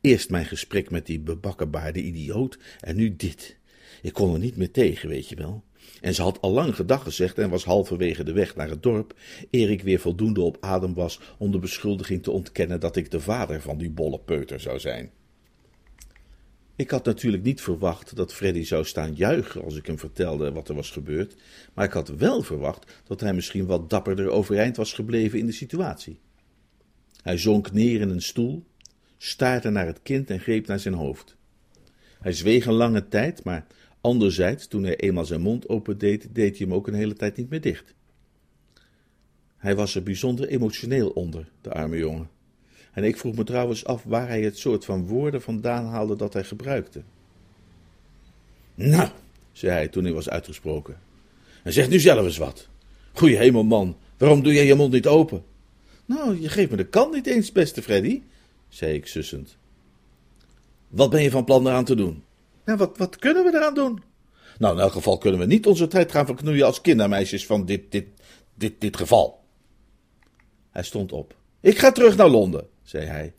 Eerst 0.00 0.30
mijn 0.30 0.46
gesprek 0.46 0.90
met 0.90 1.06
die 1.06 1.20
bebakkenbaarde 1.20 2.02
idioot 2.02 2.58
en 2.80 2.96
nu 2.96 3.16
dit. 3.16 3.56
Ik 4.02 4.12
kon 4.12 4.32
er 4.32 4.38
niet 4.38 4.56
meer 4.56 4.70
tegen, 4.70 5.08
weet 5.08 5.28
je 5.28 5.36
wel. 5.36 5.64
En 6.00 6.14
ze 6.14 6.22
had 6.22 6.40
al 6.40 6.50
lang 6.50 6.74
gedag 6.74 7.02
gezegd 7.02 7.38
en 7.38 7.50
was 7.50 7.64
halverwege 7.64 8.24
de 8.24 8.32
weg 8.32 8.56
naar 8.56 8.68
het 8.68 8.82
dorp, 8.82 9.14
eer 9.50 9.70
ik 9.70 9.82
weer 9.82 9.98
voldoende 9.98 10.40
op 10.40 10.56
adem 10.60 10.94
was 10.94 11.20
om 11.38 11.50
de 11.50 11.58
beschuldiging 11.58 12.22
te 12.22 12.30
ontkennen 12.30 12.80
dat 12.80 12.96
ik 12.96 13.10
de 13.10 13.20
vader 13.20 13.60
van 13.60 13.78
die 13.78 13.90
bolle 13.90 14.18
peuter 14.18 14.60
zou 14.60 14.78
zijn. 14.78 15.10
Ik 16.76 16.90
had 16.90 17.04
natuurlijk 17.04 17.42
niet 17.42 17.60
verwacht 17.60 18.16
dat 18.16 18.34
Freddy 18.34 18.62
zou 18.62 18.84
staan 18.84 19.14
juichen 19.14 19.64
als 19.64 19.76
ik 19.76 19.86
hem 19.86 19.98
vertelde 19.98 20.52
wat 20.52 20.68
er 20.68 20.74
was 20.74 20.90
gebeurd, 20.90 21.36
maar 21.74 21.84
ik 21.84 21.92
had 21.92 22.08
wel 22.08 22.42
verwacht 22.42 23.02
dat 23.04 23.20
hij 23.20 23.34
misschien 23.34 23.66
wat 23.66 23.90
dapperder 23.90 24.28
overeind 24.28 24.76
was 24.76 24.92
gebleven 24.92 25.38
in 25.38 25.46
de 25.46 25.52
situatie. 25.52 26.20
Hij 27.22 27.38
zonk 27.38 27.72
neer 27.72 28.00
in 28.00 28.10
een 28.10 28.22
stoel, 28.22 28.66
staarde 29.18 29.70
naar 29.70 29.86
het 29.86 30.00
kind 30.02 30.30
en 30.30 30.40
greep 30.40 30.66
naar 30.66 30.80
zijn 30.80 30.94
hoofd. 30.94 31.36
Hij 32.20 32.32
zweeg 32.32 32.66
een 32.66 32.72
lange 32.72 33.08
tijd, 33.08 33.44
maar 33.44 33.66
anderzijds, 34.00 34.66
toen 34.66 34.82
hij 34.82 34.96
eenmaal 34.96 35.24
zijn 35.24 35.40
mond 35.40 35.68
opendeed, 35.68 36.28
deed 36.32 36.58
hij 36.58 36.66
hem 36.66 36.76
ook 36.76 36.86
een 36.86 36.94
hele 36.94 37.14
tijd 37.14 37.36
niet 37.36 37.50
meer 37.50 37.60
dicht. 37.60 37.94
Hij 39.56 39.76
was 39.76 39.94
er 39.94 40.02
bijzonder 40.02 40.48
emotioneel 40.48 41.08
onder, 41.08 41.48
de 41.60 41.72
arme 41.72 41.96
jongen. 41.96 42.30
En 42.92 43.04
ik 43.04 43.16
vroeg 43.16 43.36
me 43.36 43.44
trouwens 43.44 43.84
af 43.84 44.02
waar 44.04 44.28
hij 44.28 44.42
het 44.42 44.58
soort 44.58 44.84
van 44.84 45.06
woorden 45.06 45.42
vandaan 45.42 45.86
haalde 45.86 46.16
dat 46.16 46.32
hij 46.32 46.44
gebruikte. 46.44 47.02
Nou, 48.74 49.08
zei 49.52 49.72
hij 49.72 49.88
toen 49.88 50.04
hij 50.04 50.12
was 50.12 50.28
uitgesproken. 50.28 50.98
En 51.62 51.72
zeg 51.72 51.88
nu 51.88 51.98
zelf 51.98 52.24
eens 52.24 52.36
wat. 52.36 52.68
Goeie 53.12 53.36
hemel, 53.36 53.64
man, 53.64 53.96
waarom 54.16 54.42
doe 54.42 54.52
jij 54.52 54.66
je 54.66 54.74
mond 54.74 54.92
niet 54.92 55.06
open? 55.06 55.44
Nou, 56.04 56.40
je 56.40 56.48
geeft 56.48 56.70
me 56.70 56.76
de 56.76 56.86
kant 56.86 57.14
niet 57.14 57.26
eens, 57.26 57.52
beste 57.52 57.82
Freddy, 57.82 58.22
zei 58.68 58.94
ik 58.94 59.06
sussend. 59.06 59.56
Wat 60.88 61.10
ben 61.10 61.22
je 61.22 61.30
van 61.30 61.44
plan 61.44 61.66
eraan 61.66 61.84
te 61.84 61.94
doen? 61.94 62.24
Nou, 62.64 62.78
wat, 62.78 62.98
wat 62.98 63.16
kunnen 63.16 63.44
we 63.44 63.54
eraan 63.54 63.74
doen? 63.74 64.02
Nou, 64.58 64.74
in 64.74 64.80
elk 64.80 64.92
geval 64.92 65.18
kunnen 65.18 65.40
we 65.40 65.46
niet 65.46 65.66
onze 65.66 65.86
tijd 65.86 66.10
gaan 66.10 66.26
verknoeien 66.26 66.66
als 66.66 66.80
kindermeisjes 66.80 67.46
van 67.46 67.64
dit, 67.64 67.92
dit, 67.92 68.06
dit, 68.54 68.80
dit 68.80 68.96
geval. 68.96 69.44
Hij 70.70 70.82
stond 70.82 71.12
op. 71.12 71.34
Ik 71.60 71.78
ga 71.78 71.92
terug 71.92 72.16
naar 72.16 72.28
Londen, 72.28 72.68
zei 72.82 73.06
hij. 73.06 73.34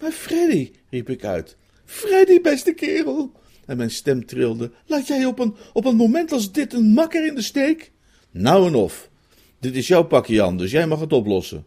Maar 0.00 0.10
Freddy, 0.10 0.72
riep 0.90 1.10
ik 1.10 1.24
uit. 1.24 1.56
Freddy, 1.84 2.40
beste 2.40 2.72
kerel. 2.72 3.32
En 3.66 3.76
mijn 3.76 3.90
stem 3.90 4.26
trilde. 4.26 4.70
Laat 4.86 5.06
jij 5.06 5.24
op 5.24 5.38
een, 5.38 5.56
op 5.72 5.84
een 5.84 5.96
moment 5.96 6.32
als 6.32 6.52
dit 6.52 6.72
een 6.72 6.86
makker 6.86 7.26
in 7.26 7.34
de 7.34 7.42
steek? 7.42 7.92
Nou 8.30 8.66
en 8.66 8.74
of. 8.74 9.10
Dit 9.58 9.76
is 9.76 9.86
jouw 9.86 10.04
pakje 10.04 10.42
aan, 10.42 10.56
dus 10.56 10.70
jij 10.70 10.86
mag 10.86 11.00
het 11.00 11.12
oplossen. 11.12 11.66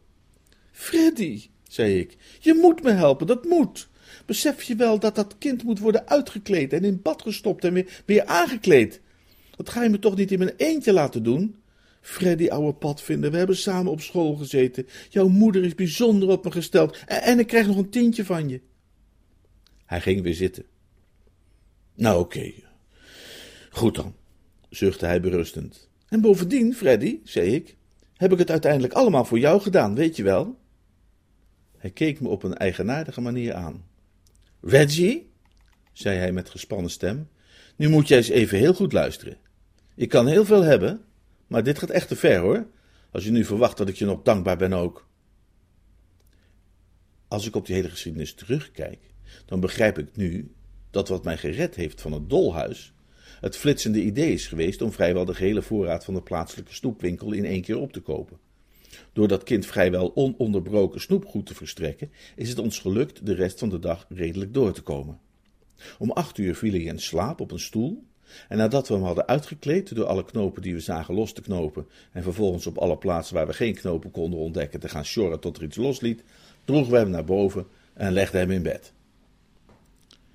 Freddy, 0.72 1.50
zei 1.70 2.00
ik, 2.00 2.18
je 2.40 2.54
moet 2.54 2.84
me 2.84 2.92
helpen, 2.92 3.28
dat 3.28 3.46
moet. 3.46 3.90
Besef 4.26 4.64
je 4.64 4.76
wel 4.76 5.00
dat 5.00 5.16
dat 5.16 5.38
kind 5.38 5.64
moet 5.64 5.80
worden 5.80 6.08
uitgekleed 6.08 6.74
en 6.74 6.84
in 6.84 7.02
bad 7.02 7.22
gestopt 7.22 7.64
en 7.64 7.74
weer, 7.74 8.02
weer 8.06 8.26
aangekleed? 8.26 9.02
Dat 9.56 9.70
ga 9.70 9.84
je 9.84 9.90
me 9.90 10.00
toch 10.00 10.16
niet 10.16 10.32
in 10.32 10.40
mijn 10.40 10.54
eentje 10.58 10.94
laten 10.94 11.24
doen? 11.24 11.56
Freddy, 12.02 12.48
ouwe 12.48 12.74
padvinder, 12.74 13.32
we 13.32 13.38
hebben 13.38 13.58
samen 13.58 13.92
op 13.92 14.02
school 14.02 14.36
gezeten. 14.36 14.88
Jouw 15.10 15.28
moeder 15.28 15.64
is 15.64 15.76
bijzonder 15.76 16.30
op 16.30 16.44
me 16.44 16.52
gesteld 16.52 16.98
en, 17.06 17.22
en 17.22 17.40
ik 17.40 17.48
krijg 17.48 17.68
nog 17.68 17.78
een 17.78 17.90
tientje 17.90 18.26
van 18.26 18.50
je. 18.50 18.62
Hij 19.86 20.02
ging 20.02 20.22
weer 20.22 20.34
zitten. 20.34 20.66
Nou, 21.96 22.20
oké. 22.20 22.54
Goed 23.70 23.96
dan, 23.96 24.16
zuchtte 24.70 25.06
hij 25.06 25.22
berustend. 25.22 25.90
En 26.08 26.22
bovendien, 26.22 26.74
Freddy, 26.74 27.20
zei 27.24 27.54
ik, 27.54 27.76
heb 28.16 28.32
ik 28.32 28.38
het 28.38 28.52
uiteindelijk 28.52 28.94
allemaal 28.94 29.26
voor 29.26 29.40
jou 29.40 29.62
gedaan, 29.62 29.96
weet 29.96 30.16
je 30.16 30.24
wel? 30.24 30.58
Hij 31.80 31.90
keek 31.90 32.20
me 32.20 32.28
op 32.28 32.44
een 32.44 32.58
eigenaardige 32.58 33.22
manier 33.22 33.54
aan. 33.54 33.86
Reggie, 34.62 35.32
zei 35.94 36.18
hij 36.18 36.32
met 36.32 36.50
gespannen 36.50 36.92
stem, 36.92 37.30
nu 37.76 37.90
moet 37.90 38.08
jij 38.08 38.18
eens 38.18 38.30
even 38.30 38.58
heel 38.58 38.74
goed 38.74 38.94
luisteren. 38.94 39.38
Ik 39.96 40.10
kan 40.10 40.28
heel 40.28 40.46
veel 40.46 40.62
hebben, 40.62 41.02
maar 41.48 41.64
dit 41.64 41.80
gaat 41.80 41.90
echt 41.90 42.08
te 42.08 42.16
ver 42.16 42.40
hoor, 42.40 42.68
als 43.12 43.24
je 43.24 43.32
nu 43.32 43.46
verwacht 43.46 43.78
dat 43.78 43.90
ik 43.90 43.96
je 43.96 44.06
nog 44.06 44.22
dankbaar 44.22 44.58
ben 44.58 44.74
ook. 44.74 45.08
Als 47.28 47.48
ik 47.48 47.56
op 47.56 47.66
die 47.66 47.76
hele 47.76 47.90
geschiedenis 47.90 48.34
terugkijk, 48.34 49.00
dan 49.46 49.60
begrijp 49.60 49.98
ik 49.98 50.16
nu 50.16 50.54
dat 50.92 51.08
wat 51.08 51.24
mij 51.24 51.38
gered 51.38 51.76
heeft 51.76 52.02
van 52.02 52.12
het 52.12 52.30
dolhuis, 52.30 52.94
het 53.40 53.58
flitsende 53.58 54.02
idee 54.02 54.34
is 54.34 54.48
geweest 54.48 54.82
om 54.82 54.92
vrijwel 54.92 55.26
de 55.26 55.34
gehele 55.34 55.62
voorraad 55.62 56.06
van 56.06 56.14
de 56.14 56.22
plaatselijke 56.22 56.74
snoepwinkel 56.74 57.32
in 57.32 57.46
één 57.46 57.62
keer 57.62 57.78
op 57.78 57.94
te 57.94 58.00
kopen. 58.00 58.40
Door 59.14 59.28
dat 59.28 59.44
kind 59.44 59.66
vrijwel 59.66 60.16
ononderbroken 60.16 61.02
snoepgoed 61.02 61.46
te 61.46 61.56
verstrekken, 61.56 62.12
is 62.36 62.50
het 62.50 62.60
ons 62.60 62.80
gelukt 62.80 63.26
de 63.26 63.34
rest 63.34 63.60
van 63.60 63.70
de 63.70 63.80
dag 63.80 64.06
redelijk 64.10 64.54
door 64.54 64.72
te 64.72 64.82
komen. 64.82 65.20
Om 66.00 66.12
acht 66.12 66.38
uur 66.38 66.56
viel 66.56 66.72
hij 66.72 66.82
in 66.82 67.00
slaap 67.00 67.40
op 67.40 67.52
een 67.52 67.60
stoel, 67.60 68.04
en 68.48 68.58
nadat 68.58 68.88
we 68.88 68.94
hem 68.94 69.04
hadden 69.04 69.28
uitgekleed 69.28 69.96
door 69.96 70.06
alle 70.06 70.26
knopen 70.26 70.62
die 70.62 70.74
we 70.74 70.80
zagen 70.80 71.14
los 71.14 71.34
te 71.34 71.42
knopen, 71.42 71.88
en 72.12 72.24
vervolgens 72.24 72.68
op 72.68 72.78
alle 72.78 72.98
plaatsen 72.98 73.36
waar 73.36 73.48
we 73.48 73.54
geen 73.54 73.76
knopen 73.76 74.12
konden 74.12 74.40
ontdekken 74.40 74.80
te 74.80 74.90
gaan 74.90 75.06
sjorren 75.06 75.40
tot 75.40 75.58
er 75.58 75.64
iets 75.64 75.78
losliet, 75.78 76.24
droegen 76.66 76.92
we 76.92 76.98
hem 76.98 77.10
naar 77.10 77.26
boven 77.26 77.68
en 77.94 78.14
legden 78.14 78.40
hem 78.40 78.52
in 78.52 78.64
bed. 78.64 78.94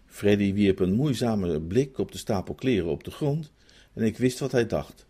Freddy 0.06 0.52
wierp 0.52 0.78
een 0.78 0.94
moeizame 0.94 1.60
blik 1.60 1.98
op 1.98 2.12
de 2.12 2.18
stapel 2.18 2.54
kleren 2.54 2.90
op 2.90 3.04
de 3.04 3.10
grond 3.10 3.52
En 3.94 4.02
ik 4.02 4.18
wist 4.18 4.38
wat 4.38 4.52
hij 4.52 4.66
dacht. 4.66 5.06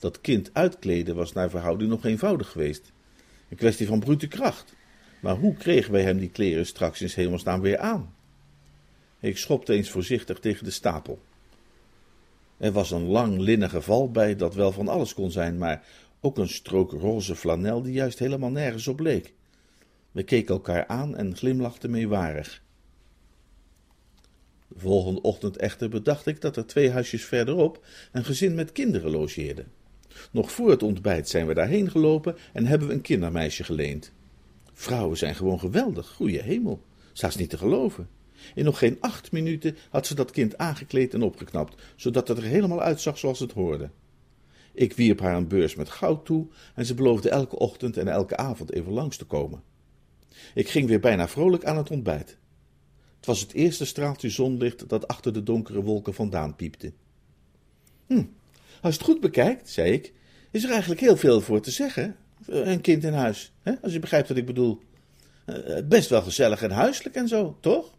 Dat 0.00 0.20
kind 0.20 0.50
uitkleden 0.52 1.14
was 1.14 1.32
naar 1.32 1.50
verhouding 1.50 1.90
nog 1.90 2.04
eenvoudig 2.04 2.50
geweest. 2.50 2.92
Een 3.48 3.56
kwestie 3.56 3.86
van 3.86 4.00
brute 4.00 4.28
kracht. 4.28 4.74
Maar 5.20 5.36
hoe 5.36 5.54
kregen 5.54 5.92
wij 5.92 6.02
hem 6.02 6.18
die 6.18 6.30
kleren 6.30 6.66
straks 6.66 7.00
in 7.00 7.10
hemelsnaam 7.14 7.60
weer 7.60 7.78
aan? 7.78 8.14
Ik 9.20 9.38
schopte 9.38 9.72
eens 9.74 9.90
voorzichtig 9.90 10.38
tegen 10.38 10.64
de 10.64 10.70
stapel. 10.70 11.18
Er 12.56 12.72
was 12.72 12.90
een 12.90 13.06
lang 13.06 13.38
linnen 13.38 13.70
geval 13.70 14.10
bij 14.10 14.36
dat 14.36 14.54
wel 14.54 14.72
van 14.72 14.88
alles 14.88 15.14
kon 15.14 15.30
zijn, 15.30 15.58
maar 15.58 15.84
ook 16.20 16.38
een 16.38 16.48
strook 16.48 16.92
roze 16.92 17.36
flanel 17.36 17.82
die 17.82 17.92
juist 17.92 18.18
helemaal 18.18 18.50
nergens 18.50 18.88
op 18.88 19.00
leek. 19.00 19.32
We 20.12 20.22
keken 20.22 20.54
elkaar 20.54 20.86
aan 20.86 21.16
en 21.16 21.36
glimlachten 21.36 21.90
meewarig. 21.90 22.62
De 24.68 24.78
volgende 24.78 25.22
ochtend 25.22 25.56
echter 25.56 25.88
bedacht 25.88 26.26
ik 26.26 26.40
dat 26.40 26.56
er 26.56 26.66
twee 26.66 26.90
huisjes 26.90 27.24
verderop 27.24 27.86
een 28.12 28.24
gezin 28.24 28.54
met 28.54 28.72
kinderen 28.72 29.10
logeerde. 29.10 29.64
Nog 30.30 30.52
voor 30.52 30.70
het 30.70 30.82
ontbijt 30.82 31.28
zijn 31.28 31.46
we 31.46 31.54
daarheen 31.54 31.90
gelopen 31.90 32.36
en 32.52 32.66
hebben 32.66 32.88
we 32.88 32.94
een 32.94 33.00
kindermeisje 33.00 33.64
geleend. 33.64 34.12
Vrouwen 34.72 35.18
zijn 35.18 35.34
gewoon 35.34 35.58
geweldig, 35.58 36.08
goeie 36.08 36.42
hemel. 36.42 36.82
Staat 37.12 37.38
niet 37.38 37.50
te 37.50 37.58
geloven. 37.58 38.08
In 38.54 38.64
nog 38.64 38.78
geen 38.78 38.96
acht 39.00 39.32
minuten 39.32 39.76
had 39.90 40.06
ze 40.06 40.14
dat 40.14 40.30
kind 40.30 40.58
aangekleed 40.58 41.14
en 41.14 41.22
opgeknapt, 41.22 41.82
zodat 41.96 42.28
het 42.28 42.38
er 42.38 42.44
helemaal 42.44 42.80
uitzag 42.80 43.18
zoals 43.18 43.38
het 43.38 43.52
hoorde. 43.52 43.90
Ik 44.72 44.92
wierp 44.92 45.20
haar 45.20 45.36
een 45.36 45.48
beurs 45.48 45.74
met 45.74 45.90
goud 45.90 46.24
toe 46.24 46.46
en 46.74 46.86
ze 46.86 46.94
beloofde 46.94 47.30
elke 47.30 47.58
ochtend 47.58 47.96
en 47.96 48.08
elke 48.08 48.36
avond 48.36 48.72
even 48.72 48.92
langs 48.92 49.16
te 49.16 49.24
komen. 49.24 49.62
Ik 50.54 50.68
ging 50.68 50.88
weer 50.88 51.00
bijna 51.00 51.28
vrolijk 51.28 51.64
aan 51.64 51.76
het 51.76 51.90
ontbijt. 51.90 52.38
Het 53.16 53.26
was 53.26 53.40
het 53.40 53.52
eerste 53.52 53.84
straaltje 53.84 54.30
zonlicht 54.30 54.88
dat 54.88 55.08
achter 55.08 55.32
de 55.32 55.42
donkere 55.42 55.82
wolken 55.82 56.14
vandaan 56.14 56.56
piepte. 56.56 56.92
Hm, 58.06 58.24
als 58.80 58.94
je 58.94 59.00
het 59.00 59.08
goed 59.10 59.20
bekijkt, 59.20 59.68
zei 59.68 59.92
ik, 59.92 60.12
is 60.50 60.64
er 60.64 60.70
eigenlijk 60.70 61.00
heel 61.00 61.16
veel 61.16 61.40
voor 61.40 61.60
te 61.60 61.70
zeggen. 61.70 62.16
Een 62.46 62.80
kind 62.80 63.04
in 63.04 63.12
huis, 63.12 63.52
hè? 63.62 63.72
als 63.82 63.92
je 63.92 63.98
begrijpt 63.98 64.28
wat 64.28 64.36
ik 64.36 64.46
bedoel. 64.46 64.80
Eh, 65.44 65.76
best 65.84 66.08
wel 66.08 66.22
gezellig 66.22 66.62
en 66.62 66.70
huiselijk 66.70 67.14
en 67.14 67.28
zo, 67.28 67.56
toch? 67.60 67.98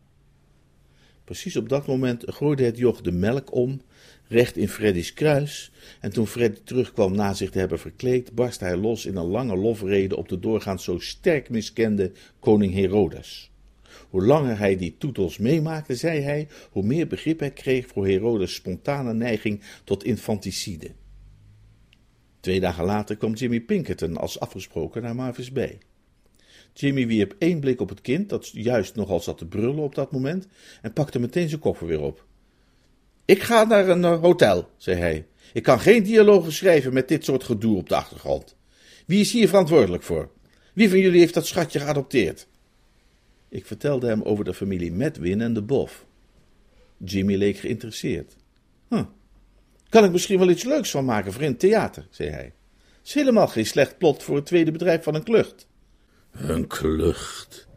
Precies 1.23 1.55
op 1.55 1.69
dat 1.69 1.87
moment 1.87 2.23
gooide 2.25 2.63
het 2.63 2.77
joch 2.77 3.01
de 3.01 3.11
melk 3.11 3.53
om, 3.55 3.81
recht 4.27 4.57
in 4.57 4.69
Freddy's 4.69 5.13
kruis, 5.13 5.71
en 5.99 6.11
toen 6.11 6.27
Freddy 6.27 6.59
terugkwam 6.63 7.15
na 7.15 7.33
zich 7.33 7.49
te 7.49 7.59
hebben 7.59 7.79
verkleed, 7.79 8.35
barstte 8.35 8.63
hij 8.63 8.77
los 8.77 9.05
in 9.05 9.15
een 9.15 9.25
lange 9.25 9.55
lofrede 9.55 10.17
op 10.17 10.29
de 10.29 10.39
doorgaans 10.39 10.83
zo 10.83 10.99
sterk 10.99 11.49
miskende 11.49 12.11
koning 12.39 12.73
Herodes. 12.73 13.50
Hoe 14.11 14.25
langer 14.25 14.57
hij 14.57 14.75
die 14.77 14.95
toetels 14.97 15.37
meemaakte, 15.37 15.95
zei 15.95 16.21
hij, 16.21 16.47
hoe 16.71 16.83
meer 16.83 17.07
begrip 17.07 17.39
hij 17.39 17.51
kreeg 17.51 17.87
voor 17.87 18.07
Herodes' 18.07 18.53
spontane 18.53 19.13
neiging 19.13 19.61
tot 19.83 20.03
infanticide. 20.03 20.91
Twee 22.39 22.59
dagen 22.59 22.85
later 22.85 23.17
kwam 23.17 23.33
Jimmy 23.33 23.61
Pinkerton 23.61 24.17
als 24.17 24.39
afgesproken 24.39 25.01
naar 25.01 25.15
Marvis 25.15 25.51
Bay. 25.51 25.77
Jimmy 26.73 27.07
wierp 27.07 27.35
één 27.37 27.59
blik 27.59 27.81
op 27.81 27.89
het 27.89 28.01
kind, 28.01 28.29
dat 28.29 28.47
juist 28.47 28.95
nogal 28.95 29.19
zat 29.19 29.37
te 29.37 29.47
brullen 29.47 29.83
op 29.83 29.95
dat 29.95 30.11
moment, 30.11 30.47
en 30.81 30.93
pakte 30.93 31.19
meteen 31.19 31.49
zijn 31.49 31.61
koffer 31.61 31.87
weer 31.87 32.01
op. 32.01 32.25
Ik 33.25 33.43
ga 33.43 33.63
naar 33.63 33.89
een 33.89 34.03
eh, 34.03 34.21
hotel, 34.21 34.69
zei 34.77 34.97
hij. 34.97 35.25
Ik 35.53 35.63
kan 35.63 35.79
geen 35.79 36.03
dialogen 36.03 36.51
schrijven 36.51 36.93
met 36.93 37.07
dit 37.07 37.25
soort 37.25 37.43
gedoe 37.43 37.77
op 37.77 37.89
de 37.89 37.95
achtergrond. 37.95 38.55
Wie 39.05 39.19
is 39.19 39.31
hier 39.31 39.47
verantwoordelijk 39.47 40.03
voor? 40.03 40.31
Wie 40.73 40.89
van 40.89 40.99
jullie 40.99 41.19
heeft 41.19 41.33
dat 41.33 41.47
schatje 41.47 41.79
geadopteerd? 41.79 42.47
Ik 43.51 43.65
vertelde 43.65 44.07
hem 44.07 44.21
over 44.21 44.45
de 44.45 44.53
familie 44.53 44.91
Medwin 44.91 45.41
en 45.41 45.53
de 45.53 45.61
Bof. 45.61 46.05
Jimmy 46.97 47.35
leek 47.35 47.57
geïnteresseerd. 47.57 48.35
Huh. 48.89 49.03
Kan 49.89 50.03
ik 50.03 50.11
misschien 50.11 50.39
wel 50.39 50.49
iets 50.49 50.63
leuks 50.63 50.91
van 50.91 51.05
maken 51.05 51.33
voor 51.33 51.41
in 51.41 51.49
het 51.49 51.59
theater, 51.59 52.07
zei 52.09 52.29
hij. 52.29 52.53
Is 53.03 53.13
helemaal 53.13 53.47
geen 53.47 53.65
slecht 53.65 53.97
plot 53.97 54.23
voor 54.23 54.35
het 54.35 54.45
tweede 54.45 54.71
bedrijf 54.71 55.03
van 55.03 55.15
een 55.15 55.23
klucht. 55.23 55.67
Een 56.31 56.67
klucht, 56.67 57.67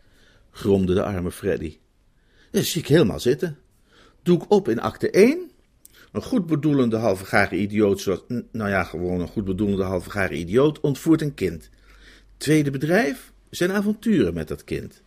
gromde 0.51 0.95
de 0.95 1.03
arme 1.03 1.33
Freddy. 1.33 1.79
Dat 2.51 2.65
zie 2.65 2.81
ik 2.81 2.89
helemaal 2.89 3.21
zitten. 3.21 3.59
Doe 4.23 4.43
ik 4.43 4.51
op 4.51 4.69
in 4.69 4.81
acte 4.81 5.11
1. 5.11 5.51
Een 6.13 6.23
goed 6.23 6.47
bedoelende 6.47 6.97
halve 6.97 7.57
idioot, 7.57 8.01
zoals, 8.01 8.25
nou 8.53 8.71
ja, 8.71 8.85
gewoon 8.85 9.21
een 9.21 9.29
goed 9.29 9.45
bedoelende 9.45 9.85
halve 9.85 10.35
idioot, 10.35 10.81
ontvoert 10.81 11.23
een 11.23 11.35
kind. 11.35 11.71
Tweede 12.37 12.71
bedrijf, 12.71 13.33
zijn 13.51 13.73
avonturen 13.73 14.35
met 14.35 14.49
dat 14.49 14.65
kind. 14.65 15.03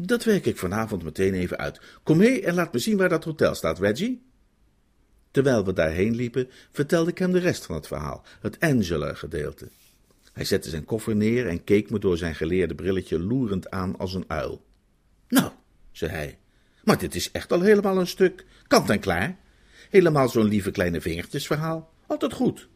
Dat 0.00 0.24
werk 0.24 0.46
ik 0.46 0.58
vanavond 0.58 1.02
meteen 1.02 1.34
even 1.34 1.58
uit. 1.58 1.80
Kom 2.02 2.16
mee 2.16 2.42
en 2.42 2.54
laat 2.54 2.72
me 2.72 2.78
zien 2.78 2.96
waar 2.96 3.08
dat 3.08 3.24
hotel 3.24 3.54
staat, 3.54 3.78
Reggie. 3.78 4.22
Terwijl 5.30 5.64
we 5.64 5.72
daarheen 5.72 6.14
liepen, 6.14 6.48
vertelde 6.72 7.10
ik 7.10 7.18
hem 7.18 7.32
de 7.32 7.38
rest 7.38 7.66
van 7.66 7.74
het 7.74 7.86
verhaal, 7.86 8.24
het 8.40 8.60
Angela-gedeelte. 8.60 9.68
Hij 10.32 10.44
zette 10.44 10.68
zijn 10.68 10.84
koffer 10.84 11.16
neer 11.16 11.46
en 11.46 11.64
keek 11.64 11.90
me 11.90 11.98
door 11.98 12.16
zijn 12.16 12.34
geleerde 12.34 12.74
brilletje 12.74 13.20
loerend 13.20 13.70
aan 13.70 13.96
als 13.96 14.14
een 14.14 14.24
uil. 14.26 14.64
Nou, 15.28 15.50
zei 15.92 16.10
hij, 16.10 16.38
maar 16.84 16.98
dit 16.98 17.14
is 17.14 17.30
echt 17.30 17.52
al 17.52 17.60
helemaal 17.60 17.98
een 17.98 18.06
stuk 18.06 18.46
kant 18.66 18.90
en 18.90 19.00
klaar. 19.00 19.38
Helemaal 19.90 20.28
zo'n 20.28 20.48
lieve 20.48 20.70
kleine 20.70 21.00
vingertjesverhaal. 21.00 21.92
Altijd 22.06 22.32
goed. 22.32 22.68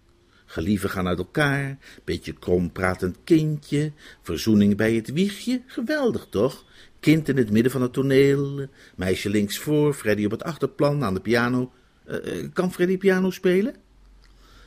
Gelieven 0.53 0.91
gaan 0.91 1.07
uit 1.07 1.19
elkaar, 1.19 1.79
beetje 2.05 2.33
krompratend 2.33 3.17
kindje, 3.25 3.93
verzoening 4.23 4.77
bij 4.77 4.95
het 4.95 5.12
wiegje, 5.12 5.62
geweldig 5.67 6.27
toch? 6.31 6.65
Kind 7.01 7.29
in 7.29 7.37
het 7.37 7.51
midden 7.51 7.73
van 7.73 7.83
het 7.83 7.93
toneel, 7.93 8.67
meisje 8.97 9.31
links 9.31 9.59
voor, 9.59 9.95
Freddy 9.95 10.25
op 10.25 10.31
het 10.31 10.43
achterplan 10.43 11.05
aan 11.05 11.15
de 11.15 11.21
piano. 11.21 11.73
Uh, 12.09 12.49
kan 12.53 12.73
Freddy 12.73 12.99
piano 12.99 13.31
spelen? 13.31 13.75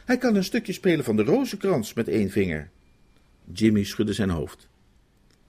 Hij 0.06 0.18
kan 0.18 0.36
een 0.36 0.44
stukje 0.44 0.74
spelen 0.74 1.06
van 1.06 1.16
de 1.16 1.24
rozenkrans 1.24 1.94
met 1.94 2.08
één 2.08 2.30
vinger. 2.30 2.70
Jimmy 3.54 3.84
schudde 3.84 4.14
zijn 4.14 4.30
hoofd. 4.30 4.68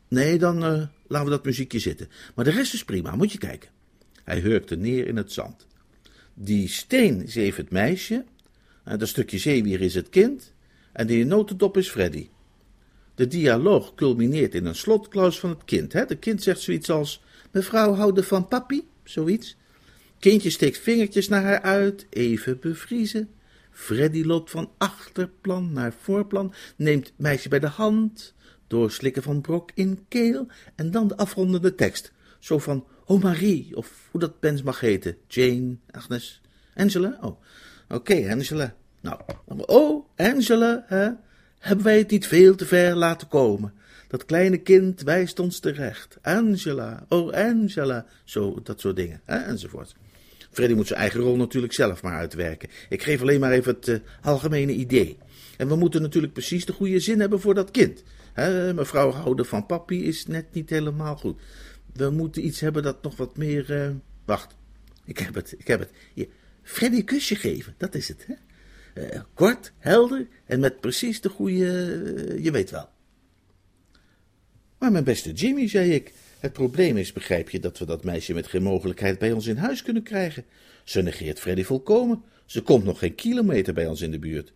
Nee, 0.09 0.38
dan 0.38 0.57
uh, 0.57 0.83
laten 1.07 1.27
we 1.27 1.31
dat 1.31 1.44
muziekje 1.44 1.79
zitten. 1.79 2.09
Maar 2.35 2.44
de 2.44 2.51
rest 2.51 2.75
is 2.75 2.85
prima, 2.85 3.16
moet 3.16 3.33
je 3.33 3.38
kijken. 3.38 3.70
Hij 4.25 4.38
hurkte 4.38 4.77
neer 4.77 5.07
in 5.07 5.16
het 5.16 5.33
zand. 5.33 5.66
Die 6.35 6.68
steen 6.68 7.27
even 7.27 7.62
het 7.62 7.72
meisje, 7.72 8.25
en 8.87 8.99
dat 8.99 9.09
stukje 9.09 9.38
zeewier 9.38 9.81
is 9.81 9.94
het 9.94 10.09
kind, 10.09 10.53
en 10.92 11.07
die 11.07 11.25
notendop 11.25 11.77
is 11.77 11.88
Freddy. 11.88 12.29
De 13.14 13.27
dialoog 13.27 13.94
culmineert 13.94 14.55
in 14.55 14.66
een 14.66 14.75
slotklaus 14.75 15.38
van 15.40 15.51
het 15.51 15.64
kind. 15.64 15.92
Hè? 15.92 16.05
De 16.05 16.16
kind 16.16 16.42
zegt 16.42 16.61
zoiets 16.61 16.90
als: 16.90 17.22
Mevrouw 17.51 17.94
houden 17.94 18.25
van 18.25 18.49
papi, 18.49 18.88
zoiets. 19.05 19.57
Kindje 20.18 20.51
steekt 20.51 20.79
vingertjes 20.79 21.29
naar 21.29 21.42
haar 21.42 21.61
uit, 21.61 22.07
even 22.11 22.59
bevriezen. 22.61 23.29
Freddy 23.70 24.22
loopt 24.22 24.51
van 24.51 24.70
achterplan 24.79 25.72
naar 25.72 25.92
voorplan, 26.01 26.55
neemt 26.77 27.12
meisje 27.16 27.49
bij 27.49 27.59
de 27.59 27.66
hand, 27.66 28.35
doorslikken 28.66 29.22
van 29.22 29.40
brok 29.40 29.70
in 29.75 30.05
keel 30.09 30.46
en 30.75 30.90
dan 30.90 31.09
de 31.09 31.16
afrondende 31.16 31.75
tekst. 31.75 32.12
Zo 32.38 32.59
van, 32.59 32.87
oh 33.05 33.22
Marie, 33.22 33.77
of 33.77 34.09
hoe 34.11 34.20
dat 34.20 34.40
pens 34.40 34.62
mag 34.62 34.81
heten, 34.81 35.16
Jane, 35.29 35.77
Agnes, 35.90 36.40
Angela? 36.75 37.18
Oh, 37.20 37.40
oké, 37.88 38.31
Angela. 38.31 38.75
Nou, 39.01 39.20
oh, 39.46 40.07
Angela, 40.16 40.85
hè? 40.87 41.09
hebben 41.59 41.85
wij 41.85 41.99
het 41.99 42.11
niet 42.11 42.27
veel 42.27 42.55
te 42.55 42.66
ver 42.66 42.96
laten 42.96 43.29
komen? 43.29 43.72
Dat 44.09 44.25
kleine 44.25 44.57
kind 44.57 45.03
wijst 45.03 45.38
ons 45.38 45.59
terecht. 45.59 46.18
Angela, 46.22 47.07
oh 47.09 47.33
Angela, 47.33 48.07
zo, 48.25 48.61
dat 48.62 48.81
soort 48.81 48.96
dingen, 48.96 49.20
hè? 49.25 49.37
enzovoort. 49.37 49.94
Freddy 50.51 50.75
moet 50.75 50.87
zijn 50.87 51.01
eigen 51.01 51.20
rol 51.20 51.37
natuurlijk 51.37 51.72
zelf 51.72 52.03
maar 52.03 52.16
uitwerken. 52.18 52.68
Ik 52.88 53.03
geef 53.03 53.20
alleen 53.20 53.40
maar 53.40 53.53
even 53.53 53.75
het 53.75 53.88
uh, 53.88 53.99
algemene 54.22 54.72
idee. 54.72 55.18
En 55.57 55.68
we 55.68 55.77
moeten 55.77 56.03
natuurlijk 56.03 56.33
precies 56.33 56.64
de 56.64 56.72
goede 56.72 57.01
zin 57.01 57.20
hebben 57.20 57.40
voor 57.40 57.55
dat 57.55 57.70
kind. 57.70 58.03
mevrouw 58.75 59.11
houden 59.11 59.46
van 59.46 59.66
papi 59.66 60.05
is 60.05 60.27
net 60.27 60.44
niet 60.53 60.70
helemaal 60.70 61.16
goed. 61.16 61.40
We 61.92 62.11
moeten 62.11 62.46
iets 62.46 62.61
hebben 62.61 62.83
dat 62.83 63.03
nog 63.03 63.16
wat 63.16 63.37
meer. 63.37 63.70
Uh... 63.70 63.90
Wacht, 64.25 64.57
ik 65.05 65.18
heb 65.18 65.35
het, 65.35 65.55
ik 65.59 65.66
heb 65.66 65.79
het. 65.79 65.90
Freddy 66.66 66.96
een 66.96 67.05
kusje 67.05 67.35
geven, 67.35 67.74
dat 67.76 67.94
is 67.94 68.09
het. 68.09 68.26
Hè? 68.26 68.35
Uh, 69.02 69.20
kort, 69.35 69.72
helder 69.79 70.26
en 70.44 70.61
met 70.61 70.81
precies 70.81 71.20
de 71.20 71.29
goede. 71.29 72.38
je 72.42 72.50
weet 72.50 72.70
wel. 72.70 72.88
Maar 74.79 74.92
mijn 74.92 75.05
beste 75.05 75.33
Jimmy, 75.33 75.68
zei 75.68 75.92
ik, 75.92 76.12
het 76.40 76.52
probleem 76.52 76.96
is, 76.96 77.12
begrijp 77.12 77.50
je, 77.50 77.61
dat 77.61 77.79
we 77.79 77.85
dat 77.85 78.05
meisje 78.05 78.35
met 78.35 78.46
geen 78.46 78.62
mogelijkheid 78.62 79.18
bij 79.18 79.33
ons 79.33 79.46
in 79.46 79.57
huis 79.57 79.83
kunnen 79.83 80.02
krijgen. 80.02 80.44
Ze 80.85 81.02
negeert 81.02 81.40
Freddy 81.40 81.62
volkomen. 81.62 82.22
Ze 82.46 82.62
komt 82.62 82.85
nog 82.85 82.98
geen 82.98 83.14
kilometer 83.14 83.74
bij 83.74 83.87
ons 83.87 84.00
in 84.00 84.11
de 84.11 84.18
buurt. 84.18 84.52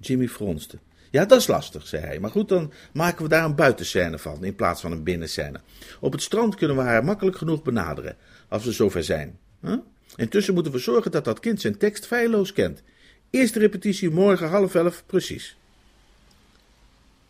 Jimmy 0.00 0.28
fronste. 0.28 0.78
Ja, 1.10 1.24
dat 1.24 1.40
is 1.40 1.46
lastig, 1.46 1.86
zei 1.86 2.04
hij. 2.04 2.20
Maar 2.20 2.30
goed, 2.30 2.48
dan 2.48 2.72
maken 2.92 3.22
we 3.22 3.28
daar 3.28 3.44
een 3.44 3.54
buitenscène 3.54 4.18
van, 4.18 4.44
in 4.44 4.54
plaats 4.54 4.80
van 4.80 4.92
een 4.92 5.02
binnenscène. 5.02 5.60
Op 6.00 6.12
het 6.12 6.22
strand 6.22 6.54
kunnen 6.54 6.76
we 6.76 6.82
haar 6.82 7.04
makkelijk 7.04 7.36
genoeg 7.36 7.62
benaderen, 7.62 8.16
als 8.48 8.64
we 8.64 8.72
zover 8.72 9.04
zijn. 9.04 9.38
Huh? 9.60 9.78
Intussen 10.16 10.54
moeten 10.54 10.72
we 10.72 10.78
zorgen 10.78 11.10
dat 11.10 11.24
dat 11.24 11.40
kind 11.40 11.60
zijn 11.60 11.78
tekst 11.78 12.06
feilloos 12.06 12.52
kent. 12.52 12.82
Eerste 13.30 13.58
repetitie 13.58 14.10
morgen 14.10 14.48
half 14.48 14.74
elf, 14.74 15.02
precies. 15.06 15.56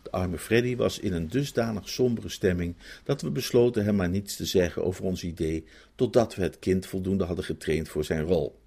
De 0.01 0.11
arme 0.11 0.37
Freddy 0.37 0.75
was 0.75 0.99
in 0.99 1.13
een 1.13 1.27
dusdanig 1.27 1.89
sombere 1.89 2.29
stemming 2.29 2.75
dat 3.03 3.21
we 3.21 3.29
besloten 3.29 3.85
hem 3.85 3.95
maar 3.95 4.09
niets 4.09 4.35
te 4.35 4.45
zeggen 4.45 4.83
over 4.83 5.03
ons 5.03 5.23
idee, 5.23 5.65
totdat 5.95 6.35
we 6.35 6.41
het 6.41 6.59
kind 6.59 6.85
voldoende 6.85 7.23
hadden 7.23 7.45
getraind 7.45 7.89
voor 7.89 8.03
zijn 8.03 8.23
rol. 8.23 8.59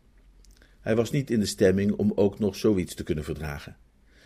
Hij 0.80 0.96
was 0.96 1.10
niet 1.10 1.30
in 1.30 1.40
de 1.40 1.46
stemming 1.46 1.92
om 1.92 2.12
ook 2.14 2.38
nog 2.38 2.56
zoiets 2.56 2.94
te 2.94 3.02
kunnen 3.02 3.24
verdragen. 3.24 3.76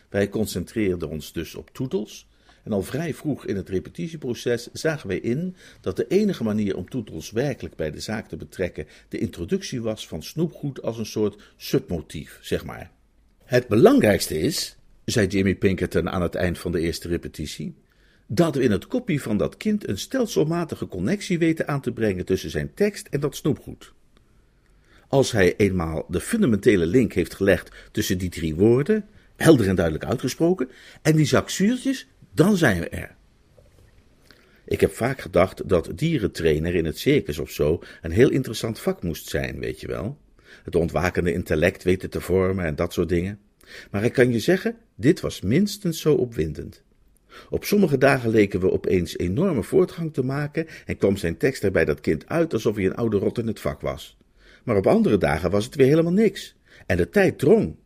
Wij 0.09 0.29
concentreerden 0.29 1.09
ons 1.09 1.33
dus 1.33 1.55
op 1.55 1.70
Toetels, 1.72 2.27
en 2.68 2.74
al 2.74 2.83
vrij 2.83 3.14
vroeg 3.14 3.46
in 3.46 3.57
het 3.57 3.68
repetitieproces 3.68 4.68
zagen 4.72 5.09
wij 5.09 5.18
in 5.18 5.57
dat 5.81 5.96
de 5.96 6.07
enige 6.07 6.44
manier 6.44 6.76
om 6.76 6.88
Toetels 6.88 7.31
werkelijk 7.31 7.76
bij 7.76 7.90
de 7.90 8.00
zaak 8.00 8.28
te 8.28 8.37
betrekken 8.37 8.87
de 9.09 9.18
introductie 9.18 9.83
was 9.83 10.09
van 10.09 10.22
snoepgoed 10.22 10.83
als 10.83 10.98
een 10.98 11.07
soort 11.07 11.42
submotief, 11.57 12.38
zeg 12.42 12.64
maar. 12.64 12.90
Het 13.44 13.68
belangrijkste 13.68 14.38
is, 14.38 14.76
zei 15.04 15.26
Jimmy 15.26 15.54
Pinkerton 15.54 16.11
aan 16.11 16.22
het 16.22 16.35
eind 16.35 16.59
van 16.59 16.72
de 16.72 16.81
eerste 16.81 17.09
repetitie, 17.09 17.74
dat 18.26 18.54
we 18.54 18.62
in 18.62 18.70
het 18.70 18.87
kopie 18.87 19.22
van 19.22 19.37
dat 19.37 19.57
kind 19.57 19.88
een 19.88 19.98
stelselmatige 19.98 20.87
connectie 20.87 21.38
weten 21.38 21.68
aan 21.68 21.81
te 21.81 21.92
brengen 21.92 22.24
tussen 22.24 22.50
zijn 22.50 22.74
tekst 22.74 23.07
en 23.07 23.20
dat 23.20 23.37
snoepgoed. 23.37 23.92
Als 25.09 25.33
hij 25.33 25.57
eenmaal 25.57 26.07
de 26.09 26.20
fundamentele 26.20 26.87
link 26.87 27.12
heeft 27.12 27.35
gelegd 27.35 27.70
tussen 27.92 28.18
die 28.18 28.31
drie 28.31 28.54
woorden, 28.54 29.04
helder 29.37 29.68
en 29.68 29.74
duidelijk 29.74 30.04
uitgesproken, 30.04 30.70
en 31.02 31.16
die 31.16 31.26
zak 31.26 31.50
zuurtjes, 31.50 32.07
dan 32.38 32.57
zijn 32.57 32.81
we 32.81 32.88
er. 32.88 33.16
Ik 34.64 34.81
heb 34.81 34.92
vaak 34.92 35.20
gedacht 35.20 35.68
dat 35.68 35.90
dierentrainer 35.94 36.74
in 36.74 36.85
het 36.85 36.98
circus 36.98 37.38
of 37.38 37.51
zo 37.51 37.83
een 38.03 38.11
heel 38.11 38.31
interessant 38.31 38.79
vak 38.79 39.03
moest 39.03 39.29
zijn, 39.29 39.59
weet 39.59 39.81
je 39.81 39.87
wel. 39.87 40.18
Het 40.64 40.74
ontwakende 40.74 41.33
intellect 41.33 41.83
weten 41.83 42.11
te 42.11 42.20
vormen 42.20 42.64
en 42.64 42.74
dat 42.74 42.92
soort 42.92 43.09
dingen. 43.09 43.38
Maar 43.90 44.05
ik 44.05 44.12
kan 44.12 44.33
je 44.33 44.38
zeggen, 44.38 44.77
dit 44.94 45.20
was 45.20 45.40
minstens 45.40 46.01
zo 46.01 46.14
opwindend. 46.14 46.83
Op 47.51 47.64
sommige 47.64 47.98
dagen 47.98 48.31
leken 48.31 48.61
we 48.61 48.70
opeens 48.70 49.18
enorme 49.18 49.62
voortgang 49.62 50.14
te 50.14 50.22
maken 50.22 50.66
en 50.87 50.96
kwam 50.96 51.16
zijn 51.16 51.37
tekst 51.37 51.62
er 51.62 51.70
bij 51.70 51.85
dat 51.85 52.01
kind 52.01 52.29
uit 52.29 52.53
alsof 52.53 52.77
hij 52.77 52.85
een 52.85 52.96
oude 52.96 53.16
rot 53.16 53.38
in 53.38 53.46
het 53.46 53.61
vak 53.61 53.81
was. 53.81 54.16
Maar 54.64 54.77
op 54.77 54.87
andere 54.87 55.18
dagen 55.18 55.51
was 55.51 55.64
het 55.64 55.74
weer 55.74 55.87
helemaal 55.87 56.12
niks. 56.12 56.57
En 56.87 56.96
de 56.96 57.09
tijd 57.09 57.38
drong. 57.38 57.77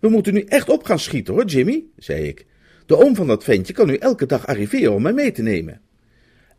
We 0.00 0.08
moeten 0.08 0.34
nu 0.34 0.40
echt 0.40 0.68
op 0.68 0.84
gaan 0.84 0.98
schieten 0.98 1.34
hoor, 1.34 1.44
Jimmy, 1.44 1.84
zei 1.96 2.22
ik. 2.22 2.48
De 2.90 3.04
oom 3.04 3.14
van 3.14 3.26
dat 3.26 3.44
ventje 3.44 3.72
kan 3.72 3.86
nu 3.86 3.96
elke 3.96 4.26
dag 4.26 4.46
arriveren 4.46 4.94
om 4.94 5.02
mij 5.02 5.12
mee 5.12 5.32
te 5.32 5.42
nemen. 5.42 5.80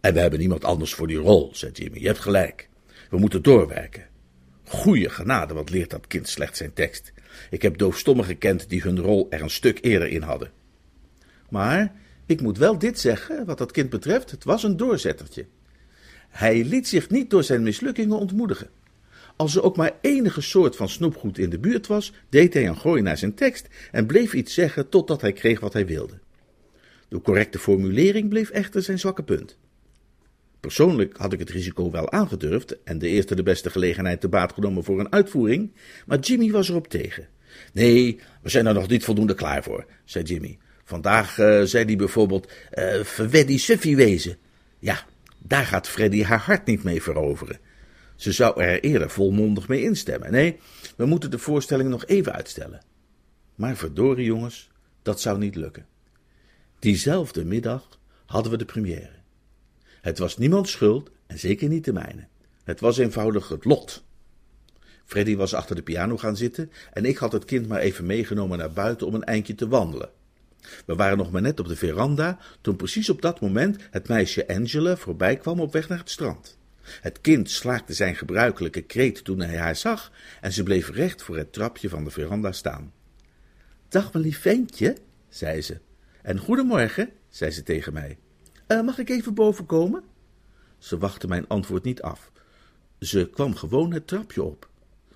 En 0.01 0.13
we 0.13 0.19
hebben 0.19 0.39
niemand 0.39 0.63
anders 0.63 0.93
voor 0.93 1.07
die 1.07 1.17
rol, 1.17 1.49
zei 1.53 1.71
Jimmy. 1.71 1.99
Je 1.99 2.07
hebt 2.07 2.19
gelijk. 2.19 2.69
We 3.09 3.17
moeten 3.17 3.41
doorwerken. 3.41 4.07
Goeie 4.63 5.09
genade, 5.09 5.53
wat 5.53 5.69
leert 5.69 5.89
dat 5.89 6.07
kind 6.07 6.27
slecht 6.27 6.57
zijn 6.57 6.73
tekst. 6.73 7.13
Ik 7.49 7.61
heb 7.61 7.77
doofstommen 7.77 8.25
gekend 8.25 8.69
die 8.69 8.81
hun 8.81 8.99
rol 8.99 9.27
er 9.29 9.41
een 9.41 9.49
stuk 9.49 9.79
eerder 9.81 10.07
in 10.07 10.21
hadden. 10.21 10.51
Maar 11.49 11.93
ik 12.25 12.41
moet 12.41 12.57
wel 12.57 12.77
dit 12.77 12.99
zeggen, 12.99 13.45
wat 13.45 13.57
dat 13.57 13.71
kind 13.71 13.89
betreft, 13.89 14.31
het 14.31 14.43
was 14.43 14.63
een 14.63 14.77
doorzettertje. 14.77 15.45
Hij 16.29 16.65
liet 16.65 16.87
zich 16.87 17.09
niet 17.09 17.29
door 17.29 17.43
zijn 17.43 17.63
mislukkingen 17.63 18.17
ontmoedigen. 18.17 18.69
Als 19.35 19.55
er 19.55 19.63
ook 19.63 19.75
maar 19.75 19.97
enige 20.01 20.41
soort 20.41 20.75
van 20.75 20.89
snoepgoed 20.89 21.37
in 21.37 21.49
de 21.49 21.59
buurt 21.59 21.87
was, 21.87 22.13
deed 22.29 22.53
hij 22.53 22.67
een 22.67 22.77
gooi 22.77 23.01
naar 23.01 23.17
zijn 23.17 23.33
tekst 23.33 23.67
en 23.91 24.05
bleef 24.05 24.33
iets 24.33 24.53
zeggen 24.53 24.89
totdat 24.89 25.21
hij 25.21 25.33
kreeg 25.33 25.59
wat 25.59 25.73
hij 25.73 25.85
wilde. 25.85 26.20
De 27.11 27.21
correcte 27.21 27.59
formulering 27.59 28.29
bleef 28.29 28.49
echter 28.49 28.81
zijn 28.81 28.99
zwakke 28.99 29.23
punt. 29.23 29.57
Persoonlijk 30.59 31.17
had 31.17 31.33
ik 31.33 31.39
het 31.39 31.49
risico 31.49 31.91
wel 31.91 32.11
aangedurfd 32.11 32.83
en 32.83 32.99
de 32.99 33.07
eerste 33.07 33.35
de 33.35 33.43
beste 33.43 33.69
gelegenheid 33.69 34.21
te 34.21 34.29
baat 34.29 34.53
genomen 34.53 34.83
voor 34.83 34.99
een 34.99 35.11
uitvoering, 35.11 35.73
maar 36.05 36.19
Jimmy 36.19 36.51
was 36.51 36.69
erop 36.69 36.87
tegen. 36.87 37.27
Nee, 37.73 38.19
we 38.41 38.49
zijn 38.49 38.65
er 38.65 38.73
nog 38.73 38.87
niet 38.87 39.03
voldoende 39.03 39.33
klaar 39.33 39.63
voor, 39.63 39.85
zei 40.05 40.23
Jimmy. 40.23 40.57
Vandaag 40.83 41.37
uh, 41.37 41.61
zei 41.61 41.85
hij 41.85 41.95
bijvoorbeeld, 41.95 42.51
uh, 42.73 43.03
verweddy 43.03 43.57
suffie 43.57 43.95
wezen. 43.95 44.37
Ja, 44.79 45.05
daar 45.37 45.65
gaat 45.65 45.87
Freddy 45.87 46.23
haar 46.23 46.39
hart 46.39 46.65
niet 46.65 46.83
mee 46.83 47.01
veroveren. 47.01 47.59
Ze 48.15 48.31
zou 48.31 48.61
er 48.61 48.83
eerder 48.83 49.09
volmondig 49.09 49.67
mee 49.67 49.83
instemmen. 49.83 50.31
Nee, 50.31 50.59
we 50.95 51.05
moeten 51.05 51.31
de 51.31 51.39
voorstelling 51.39 51.89
nog 51.89 52.05
even 52.05 52.33
uitstellen. 52.33 52.81
Maar 53.55 53.75
verdorie 53.75 54.25
jongens, 54.25 54.69
dat 55.01 55.21
zou 55.21 55.37
niet 55.37 55.55
lukken. 55.55 55.90
Diezelfde 56.81 57.45
middag 57.45 57.99
hadden 58.25 58.51
we 58.51 58.57
de 58.57 58.65
première. 58.65 59.09
Het 60.01 60.17
was 60.17 60.37
niemands 60.37 60.71
schuld 60.71 61.09
en 61.27 61.39
zeker 61.39 61.67
niet 61.67 61.85
de 61.85 61.93
mijne. 61.93 62.27
Het 62.63 62.79
was 62.79 62.97
eenvoudig 62.97 63.47
het 63.47 63.65
lot. 63.65 64.03
Freddy 65.05 65.35
was 65.35 65.53
achter 65.53 65.75
de 65.75 65.81
piano 65.81 66.17
gaan 66.17 66.37
zitten 66.37 66.71
en 66.93 67.05
ik 67.05 67.17
had 67.17 67.31
het 67.31 67.45
kind 67.45 67.67
maar 67.67 67.79
even 67.79 68.05
meegenomen 68.05 68.57
naar 68.57 68.71
buiten 68.71 69.07
om 69.07 69.13
een 69.13 69.23
eindje 69.23 69.55
te 69.55 69.67
wandelen. 69.67 70.09
We 70.85 70.95
waren 70.95 71.17
nog 71.17 71.31
maar 71.31 71.41
net 71.41 71.59
op 71.59 71.67
de 71.67 71.75
veranda 71.75 72.39
toen 72.61 72.75
precies 72.75 73.09
op 73.09 73.21
dat 73.21 73.41
moment 73.41 73.77
het 73.91 74.07
meisje 74.07 74.47
Angela 74.47 74.97
voorbij 74.97 75.35
kwam 75.37 75.59
op 75.59 75.73
weg 75.73 75.87
naar 75.89 75.99
het 75.99 76.09
strand. 76.09 76.57
Het 76.81 77.21
kind 77.21 77.49
slaakte 77.49 77.93
zijn 77.93 78.15
gebruikelijke 78.15 78.81
kreet 78.81 79.23
toen 79.23 79.39
hij 79.39 79.57
haar 79.57 79.75
zag 79.75 80.11
en 80.41 80.51
ze 80.51 80.63
bleef 80.63 80.89
recht 80.89 81.21
voor 81.21 81.37
het 81.37 81.53
trapje 81.53 81.89
van 81.89 82.03
de 82.03 82.11
veranda 82.11 82.51
staan. 82.51 82.93
Dag, 83.89 84.13
mijn 84.13 84.25
lief 84.25 84.39
ventje, 84.39 84.97
zei 85.29 85.61
ze. 85.61 85.79
En 86.23 86.39
goedemorgen, 86.39 87.09
zei 87.29 87.51
ze 87.51 87.63
tegen 87.63 87.93
mij. 87.93 88.17
Uh, 88.67 88.81
mag 88.81 88.97
ik 88.97 89.09
even 89.09 89.33
boven 89.33 89.65
komen? 89.65 90.03
Ze 90.77 90.97
wachtte 90.97 91.27
mijn 91.27 91.47
antwoord 91.47 91.83
niet 91.83 92.01
af. 92.01 92.31
Ze 92.99 93.29
kwam 93.33 93.55
gewoon 93.55 93.93
het 93.93 94.07
trapje 94.07 94.43
op. 94.43 94.69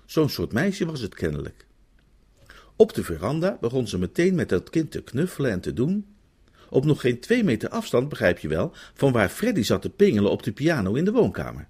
Zo'n 0.04 0.28
soort 0.28 0.52
meisje 0.52 0.86
was 0.86 1.00
het 1.00 1.14
kennelijk. 1.14 1.66
Op 2.76 2.94
de 2.94 3.04
veranda 3.04 3.58
begon 3.60 3.88
ze 3.88 3.98
meteen 3.98 4.34
met 4.34 4.48
dat 4.48 4.70
kind 4.70 4.90
te 4.90 5.02
knuffelen 5.02 5.50
en 5.50 5.60
te 5.60 5.72
doen. 5.72 6.06
Op 6.70 6.84
nog 6.84 7.00
geen 7.00 7.20
twee 7.20 7.44
meter 7.44 7.68
afstand, 7.68 8.08
begrijp 8.08 8.38
je 8.38 8.48
wel, 8.48 8.72
van 8.94 9.12
waar 9.12 9.28
Freddy 9.28 9.62
zat 9.62 9.82
te 9.82 9.90
pingelen 9.90 10.30
op 10.30 10.42
de 10.42 10.52
piano 10.52 10.94
in 10.94 11.04
de 11.04 11.12
woonkamer. 11.12 11.68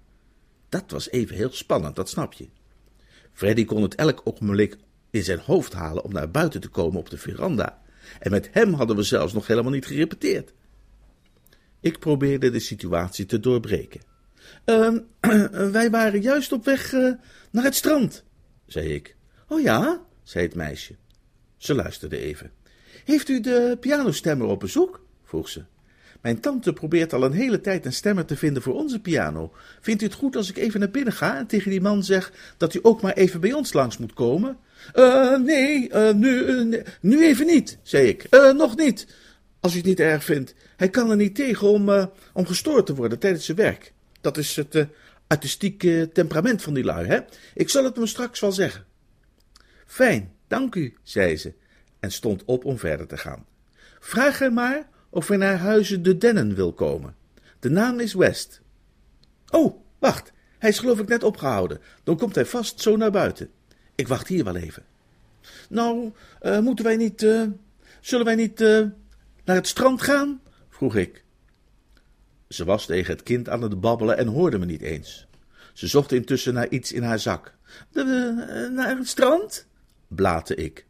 Dat 0.69 0.91
was 0.91 1.09
even 1.09 1.35
heel 1.35 1.51
spannend, 1.51 1.95
dat 1.95 2.09
snap 2.09 2.33
je. 2.33 2.47
Freddy 3.33 3.65
kon 3.65 3.81
het 3.81 3.95
elk 3.95 4.21
ogenblik 4.23 4.77
in 5.09 5.23
zijn 5.23 5.39
hoofd 5.39 5.73
halen 5.73 6.03
om 6.03 6.13
naar 6.13 6.31
buiten 6.31 6.61
te 6.61 6.69
komen 6.69 6.99
op 6.99 7.09
de 7.09 7.17
veranda. 7.17 7.81
En 8.19 8.31
met 8.31 8.49
hem 8.51 8.73
hadden 8.73 8.95
we 8.95 9.03
zelfs 9.03 9.33
nog 9.33 9.47
helemaal 9.47 9.71
niet 9.71 9.85
gerepeteerd. 9.85 10.53
Ik 11.79 11.99
probeerde 11.99 12.49
de 12.49 12.59
situatie 12.59 13.25
te 13.25 13.39
doorbreken. 13.39 14.01
Uh, 14.65 14.97
wij 15.77 15.89
waren 15.89 16.21
juist 16.21 16.51
op 16.51 16.65
weg 16.65 16.93
uh, 16.93 17.13
naar 17.51 17.63
het 17.63 17.75
strand, 17.75 18.23
zei 18.65 18.93
ik. 18.93 19.15
Oh 19.47 19.61
ja, 19.61 20.05
zei 20.23 20.45
het 20.45 20.55
meisje. 20.55 20.95
Ze 21.57 21.75
luisterde 21.75 22.17
even. 22.17 22.51
Heeft 23.05 23.29
u 23.29 23.39
de 23.39 23.77
pianostemmer 23.79 24.47
op 24.47 24.59
bezoek? 24.59 25.05
vroeg 25.23 25.49
ze. 25.49 25.63
Mijn 26.21 26.39
tante 26.39 26.73
probeert 26.73 27.13
al 27.13 27.23
een 27.23 27.31
hele 27.31 27.61
tijd 27.61 27.85
een 27.85 27.93
stemmer 27.93 28.25
te 28.25 28.37
vinden 28.37 28.61
voor 28.61 28.73
onze 28.73 28.99
piano. 28.99 29.51
Vindt 29.81 30.01
u 30.01 30.05
het 30.05 30.13
goed 30.13 30.35
als 30.35 30.49
ik 30.49 30.57
even 30.57 30.79
naar 30.79 30.91
binnen 30.91 31.13
ga 31.13 31.37
en 31.37 31.47
tegen 31.47 31.71
die 31.71 31.81
man 31.81 32.03
zeg 32.03 32.31
dat 32.57 32.73
u 32.73 32.79
ook 32.81 33.01
maar 33.01 33.13
even 33.13 33.39
bij 33.39 33.53
ons 33.53 33.73
langs 33.73 33.97
moet 33.97 34.13
komen? 34.13 34.57
Uh, 34.95 35.37
nee, 35.37 35.89
uh, 35.89 36.13
nu, 36.13 36.29
uh, 36.29 36.83
nu 37.01 37.25
even 37.25 37.45
niet, 37.45 37.77
zei 37.83 38.07
ik. 38.07 38.27
nog 38.57 38.75
niet, 38.75 39.07
als 39.59 39.73
u 39.73 39.77
het 39.77 39.85
niet 39.85 39.99
erg 39.99 40.23
vindt. 40.23 40.53
Hij 40.77 40.89
kan 40.89 41.09
er 41.09 41.15
niet 41.15 41.35
tegen 41.35 41.67
om, 41.67 42.09
om 42.33 42.45
gestoord 42.45 42.85
te 42.85 42.95
worden 42.95 43.19
tijdens 43.19 43.45
zijn 43.45 43.57
werk. 43.57 43.93
Dat 44.21 44.37
is 44.37 44.55
het 44.55 44.87
artistieke 45.27 46.09
temperament 46.13 46.61
van 46.61 46.73
die 46.73 46.83
lui, 46.83 47.07
hè? 47.07 47.19
Ik 47.53 47.69
zal 47.69 47.83
het 47.83 47.95
hem 47.95 48.07
straks 48.07 48.39
wel 48.39 48.51
zeggen. 48.51 48.85
Fijn, 49.85 50.31
dank 50.47 50.75
u, 50.75 50.93
zei 51.03 51.37
ze 51.37 51.53
en 51.99 52.11
stond 52.11 52.45
op 52.45 52.65
om 52.65 52.77
verder 52.77 53.07
te 53.07 53.17
gaan. 53.17 53.45
Vraag 53.99 54.39
hem 54.39 54.53
maar 54.53 54.87
of 55.17 55.27
hij 55.27 55.37
naar 55.37 55.57
huizen 55.57 56.03
de 56.03 56.17
Dennen 56.17 56.55
wil 56.55 56.73
komen. 56.73 57.15
De 57.59 57.69
naam 57.69 57.99
is 57.99 58.13
West. 58.13 58.61
Oh, 59.49 59.81
wacht, 59.99 60.31
hij 60.59 60.69
is 60.69 60.79
geloof 60.79 60.99
ik 60.99 61.07
net 61.07 61.23
opgehouden. 61.23 61.79
Dan 62.03 62.17
komt 62.17 62.35
hij 62.35 62.45
vast 62.45 62.81
zo 62.81 62.97
naar 62.97 63.11
buiten. 63.11 63.49
Ik 63.95 64.07
wacht 64.07 64.27
hier 64.27 64.43
wel 64.43 64.55
even. 64.55 64.83
Nou, 65.69 66.11
uh, 66.41 66.59
moeten 66.59 66.85
wij 66.85 66.95
niet, 66.95 67.21
uh, 67.21 67.43
zullen 68.01 68.25
wij 68.25 68.35
niet 68.35 68.61
uh, 68.61 68.85
naar 69.45 69.55
het 69.55 69.67
strand 69.67 70.01
gaan? 70.01 70.41
vroeg 70.69 70.95
ik. 70.95 71.23
Ze 72.47 72.65
was 72.65 72.85
tegen 72.85 73.13
het 73.13 73.23
kind 73.23 73.49
aan 73.49 73.61
het 73.61 73.79
babbelen 73.79 74.17
en 74.17 74.27
hoorde 74.27 74.57
me 74.57 74.65
niet 74.65 74.81
eens. 74.81 75.27
Ze 75.73 75.87
zocht 75.87 76.11
intussen 76.11 76.53
naar 76.53 76.69
iets 76.69 76.91
in 76.91 77.03
haar 77.03 77.19
zak. 77.19 77.53
Naar 77.91 78.97
het 78.97 79.07
strand? 79.07 79.67
blaatte 80.07 80.55
ik. 80.55 80.85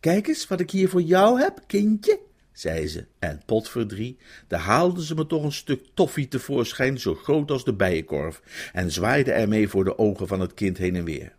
Kijk 0.00 0.28
eens 0.28 0.46
wat 0.46 0.60
ik 0.60 0.70
hier 0.70 0.88
voor 0.88 1.02
jou 1.02 1.40
heb, 1.40 1.62
kindje, 1.66 2.20
zei 2.52 2.88
ze, 2.88 3.06
en 3.18 3.42
potverdrie, 3.46 4.18
daar 4.46 4.60
haalde 4.60 5.04
ze 5.04 5.14
me 5.14 5.26
toch 5.26 5.44
een 5.44 5.52
stuk 5.52 5.84
toffie 5.94 6.28
tevoorschijn, 6.28 7.00
zo 7.00 7.14
groot 7.14 7.50
als 7.50 7.64
de 7.64 7.72
bijenkorf, 7.72 8.42
en 8.72 8.90
zwaaide 8.90 9.32
ermee 9.32 9.68
voor 9.68 9.84
de 9.84 9.98
ogen 9.98 10.26
van 10.28 10.40
het 10.40 10.54
kind 10.54 10.78
heen 10.78 10.96
en 10.96 11.04
weer. 11.04 11.34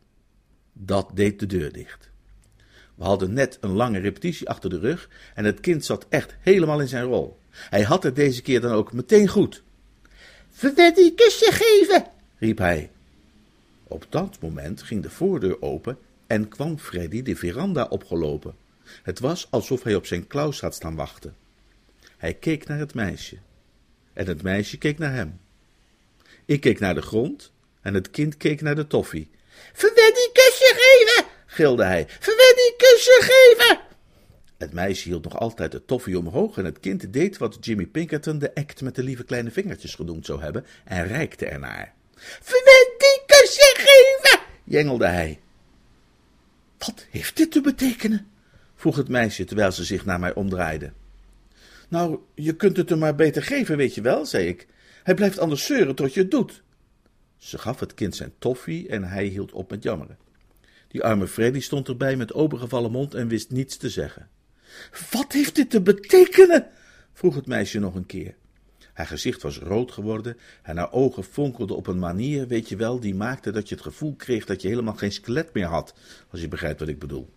Dat 0.73 1.09
deed 1.13 1.39
de 1.39 1.45
deur 1.45 1.71
dicht. 1.71 2.11
We 2.95 3.03
hadden 3.03 3.33
net 3.33 3.57
een 3.61 3.73
lange 3.73 3.99
repetitie 3.99 4.49
achter 4.49 4.69
de 4.69 4.79
rug 4.79 5.09
en 5.33 5.45
het 5.45 5.59
kind 5.59 5.85
zat 5.85 6.05
echt 6.09 6.35
helemaal 6.39 6.79
in 6.79 6.87
zijn 6.87 7.03
rol. 7.03 7.39
Hij 7.49 7.81
had 7.81 8.03
het 8.03 8.15
deze 8.15 8.41
keer 8.41 8.61
dan 8.61 8.71
ook 8.71 8.93
meteen 8.93 9.27
goed. 9.27 9.63
Verdet 10.49 10.95
die 10.95 11.13
kusje 11.13 11.51
geven, 11.51 12.05
riep 12.37 12.57
hij. 12.57 12.91
Op 13.83 14.05
dat 14.09 14.37
moment 14.41 14.81
ging 14.81 15.03
de 15.03 15.09
voordeur 15.09 15.61
open 15.61 15.97
en 16.27 16.47
kwam 16.47 16.77
Freddy 16.77 17.21
de 17.21 17.35
veranda 17.35 17.83
opgelopen. 17.83 18.55
Het 19.03 19.19
was 19.19 19.47
alsof 19.49 19.83
hij 19.83 19.95
op 19.95 20.05
zijn 20.05 20.27
Klaus 20.27 20.61
had 20.61 20.75
staan 20.75 20.95
wachten. 20.95 21.35
Hij 22.17 22.33
keek 22.33 22.67
naar 22.67 22.79
het 22.79 22.93
meisje. 22.93 23.37
En 24.13 24.27
het 24.27 24.41
meisje 24.41 24.77
keek 24.77 24.97
naar 24.97 25.13
hem. 25.13 25.39
Ik 26.45 26.61
keek 26.61 26.79
naar 26.79 26.95
de 26.95 27.01
grond 27.01 27.51
en 27.81 27.93
het 27.93 28.09
kind 28.09 28.37
keek 28.37 28.61
naar 28.61 28.75
de 28.75 28.87
toffie. 28.87 29.29
Freddy 29.73 30.31
kusje 30.33 30.73
geven, 30.75 31.31
gilde 31.45 31.83
hij. 31.83 32.05
Freddy 32.19 32.75
kusje 32.77 33.17
geven! 33.21 33.81
Het 34.57 34.73
meisje 34.73 35.07
hield 35.07 35.23
nog 35.23 35.39
altijd 35.39 35.71
de 35.71 35.85
toffie 35.85 36.17
omhoog 36.17 36.57
en 36.57 36.65
het 36.65 36.79
kind 36.79 37.13
deed 37.13 37.37
wat 37.37 37.57
Jimmy 37.59 37.85
Pinkerton 37.85 38.39
de 38.39 38.55
act 38.55 38.81
met 38.81 38.95
de 38.95 39.03
lieve 39.03 39.23
kleine 39.23 39.51
vingertjes 39.51 39.95
genoemd 39.95 40.25
zou 40.25 40.41
hebben 40.41 40.65
en 40.83 41.07
reikte 41.07 41.45
ernaar. 41.45 41.93
Freddy 42.17 43.25
kusje 43.25 43.73
geven, 43.75 44.39
jengelde 44.63 45.07
hij. 45.07 45.39
Wat 46.77 47.05
heeft 47.09 47.37
dit 47.37 47.51
te 47.51 47.61
betekenen? 47.61 48.31
Vroeg 48.83 48.95
het 48.95 49.09
meisje 49.09 49.43
terwijl 49.43 49.71
ze 49.71 49.83
zich 49.83 50.05
naar 50.05 50.19
mij 50.19 50.33
omdraaide. 50.33 50.91
Nou, 51.89 52.19
je 52.35 52.55
kunt 52.55 52.77
het 52.77 52.89
hem 52.89 52.99
maar 52.99 53.15
beter 53.15 53.43
geven, 53.43 53.77
weet 53.77 53.95
je 53.95 54.01
wel, 54.01 54.25
zei 54.25 54.47
ik. 54.47 54.67
Hij 55.03 55.13
blijft 55.13 55.39
anders 55.39 55.65
zeuren 55.65 55.95
tot 55.95 56.13
je 56.13 56.19
het 56.19 56.31
doet. 56.31 56.63
Ze 57.37 57.57
gaf 57.57 57.79
het 57.79 57.93
kind 57.93 58.15
zijn 58.15 58.33
toffie 58.39 58.87
en 58.87 59.03
hij 59.03 59.25
hield 59.25 59.51
op 59.51 59.69
met 59.69 59.83
jammeren. 59.83 60.17
Die 60.87 61.03
arme 61.03 61.27
Freddy 61.27 61.59
stond 61.59 61.87
erbij 61.87 62.15
met 62.15 62.33
opengevallen 62.33 62.91
mond 62.91 63.13
en 63.13 63.27
wist 63.27 63.51
niets 63.51 63.77
te 63.77 63.89
zeggen. 63.89 64.29
Wat 65.11 65.31
heeft 65.31 65.55
dit 65.55 65.69
te 65.69 65.81
betekenen? 65.81 66.67
vroeg 67.13 67.35
het 67.35 67.47
meisje 67.47 67.79
nog 67.79 67.95
een 67.95 68.05
keer. 68.05 68.35
Haar 68.93 69.07
gezicht 69.07 69.41
was 69.41 69.57
rood 69.57 69.91
geworden 69.91 70.37
en 70.61 70.77
haar 70.77 70.91
ogen 70.91 71.23
fonkelden 71.23 71.75
op 71.75 71.87
een 71.87 71.99
manier, 71.99 72.47
weet 72.47 72.69
je 72.69 72.75
wel, 72.75 72.99
die 72.99 73.15
maakte 73.15 73.51
dat 73.51 73.69
je 73.69 73.75
het 73.75 73.83
gevoel 73.83 74.15
kreeg 74.15 74.45
dat 74.45 74.61
je 74.61 74.67
helemaal 74.67 74.95
geen 74.95 75.11
skelet 75.11 75.53
meer 75.53 75.65
had, 75.67 75.93
als 76.29 76.41
je 76.41 76.47
begrijpt 76.47 76.79
wat 76.79 76.89
ik 76.89 76.99
bedoel. 76.99 77.29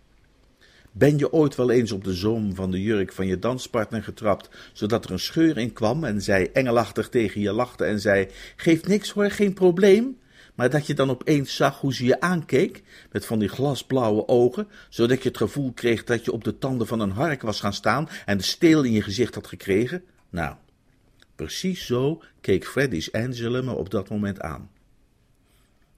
Ben 0.99 1.19
je 1.19 1.33
ooit 1.33 1.55
wel 1.55 1.71
eens 1.71 1.93
op 1.93 2.05
de 2.05 2.15
zoom 2.15 2.55
van 2.55 2.71
de 2.71 2.83
jurk 2.83 3.13
van 3.13 3.27
je 3.27 3.39
danspartner 3.39 4.03
getrapt, 4.03 4.49
zodat 4.73 5.05
er 5.05 5.11
een 5.11 5.19
scheur 5.19 5.59
in 5.59 5.73
kwam 5.73 6.05
en 6.05 6.23
zij 6.23 6.53
engelachtig 6.53 7.09
tegen 7.09 7.41
je 7.41 7.53
lachte 7.53 7.85
en 7.85 8.01
zei: 8.01 8.29
Geef 8.57 8.87
niks 8.87 9.11
hoor, 9.11 9.31
geen 9.31 9.53
probleem? 9.53 10.19
Maar 10.55 10.71
dat 10.71 10.87
je 10.87 10.95
dan 10.95 11.11
opeens 11.11 11.57
zag 11.57 11.81
hoe 11.81 11.95
ze 11.95 12.05
je 12.05 12.21
aankeek, 12.21 12.83
met 13.13 13.27
van 13.27 13.39
die 13.39 13.49
glasblauwe 13.49 14.29
ogen, 14.29 14.69
zodat 14.89 15.23
je 15.23 15.29
het 15.29 15.39
gevoel 15.39 15.73
kreeg 15.73 16.05
dat 16.05 16.25
je 16.25 16.33
op 16.33 16.45
de 16.45 16.59
tanden 16.59 16.87
van 16.87 17.01
een 17.01 17.11
hark 17.11 17.43
was 17.43 17.61
gaan 17.61 17.73
staan 17.73 18.09
en 18.25 18.37
de 18.37 18.45
steel 18.45 18.83
in 18.83 18.93
je 18.93 19.03
gezicht 19.03 19.35
had 19.35 19.47
gekregen? 19.47 20.05
Nou, 20.31 20.55
precies 21.35 21.87
zo 21.87 22.23
keek 22.41 22.67
Freddy's 22.67 23.13
Angela 23.13 23.63
me 23.63 23.75
op 23.75 23.91
dat 23.91 24.09
moment 24.09 24.41
aan. 24.41 24.71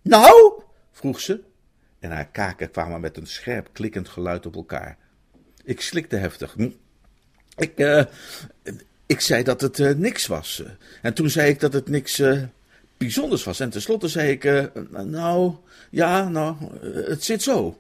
Nou? 0.03 0.63
vroeg 0.91 1.21
ze, 1.21 1.41
en 1.99 2.11
haar 2.11 2.29
kaken 2.29 2.71
kwamen 2.71 3.01
met 3.01 3.17
een 3.17 3.27
scherp 3.27 3.69
klikkend 3.73 4.09
geluid 4.09 4.47
op 4.47 4.55
elkaar. 4.55 4.97
Ik 5.65 5.81
slikte 5.81 6.17
heftig. 6.17 6.53
Hm. 6.53 6.71
Ik, 7.57 7.79
uh, 7.81 8.05
ik 9.07 9.21
zei 9.21 9.43
dat 9.43 9.61
het 9.61 9.79
uh, 9.79 9.95
niks 9.95 10.27
was. 10.27 10.63
En 11.03 11.15
toen 11.15 11.31
zei 11.31 11.51
ik 11.51 11.61
dat 11.61 11.73
het 11.73 11.89
niks 11.89 12.23
bijzonders 12.97 13.45
was. 13.45 13.61
En 13.61 13.71
tenslotte 13.71 14.09
zei 14.09 14.31
ik, 14.31 14.71
nou, 14.91 15.55
ja, 15.91 16.29
nou, 16.29 16.57
het 17.11 17.25
zit 17.25 17.43
zo. 17.43 17.79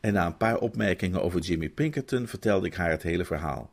En 0.00 0.12
na 0.12 0.26
een 0.26 0.36
paar 0.36 0.58
opmerkingen 0.58 1.22
over 1.22 1.40
Jimmy 1.40 1.68
Pinkerton 1.68 2.28
vertelde 2.28 2.66
ik 2.66 2.74
haar 2.74 2.90
het 2.90 3.02
hele 3.02 3.24
verhaal. 3.24 3.72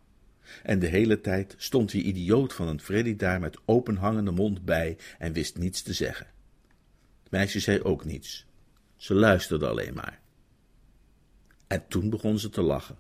En 0.64 0.80
de 0.80 0.88
hele 0.88 1.22
tijd 1.22 1.56
stond 1.58 1.92
die 1.92 2.04
idioot 2.04 2.54
van 2.54 2.68
een 2.68 2.82
Freddy 2.82 3.16
daar 3.16 3.40
met 3.40 3.58
openhangende 3.66 4.32
mond 4.32 4.66
bij 4.66 4.98
en 5.18 5.34
wist 5.34 5.58
niets 5.58 5.82
te 5.82 5.94
zeggen. 5.94 6.28
Het 7.24 7.32
meisje 7.32 7.60
zei 7.60 7.82
ook 7.82 8.06
niets. 8.06 8.46
Ze 9.02 9.14
luisterde 9.14 9.68
alleen 9.68 9.94
maar. 9.94 10.20
En 11.68 11.84
toen 11.88 12.10
begon 12.10 12.40
ze 12.40 12.50
te 12.50 12.62
lachen. 12.62 12.96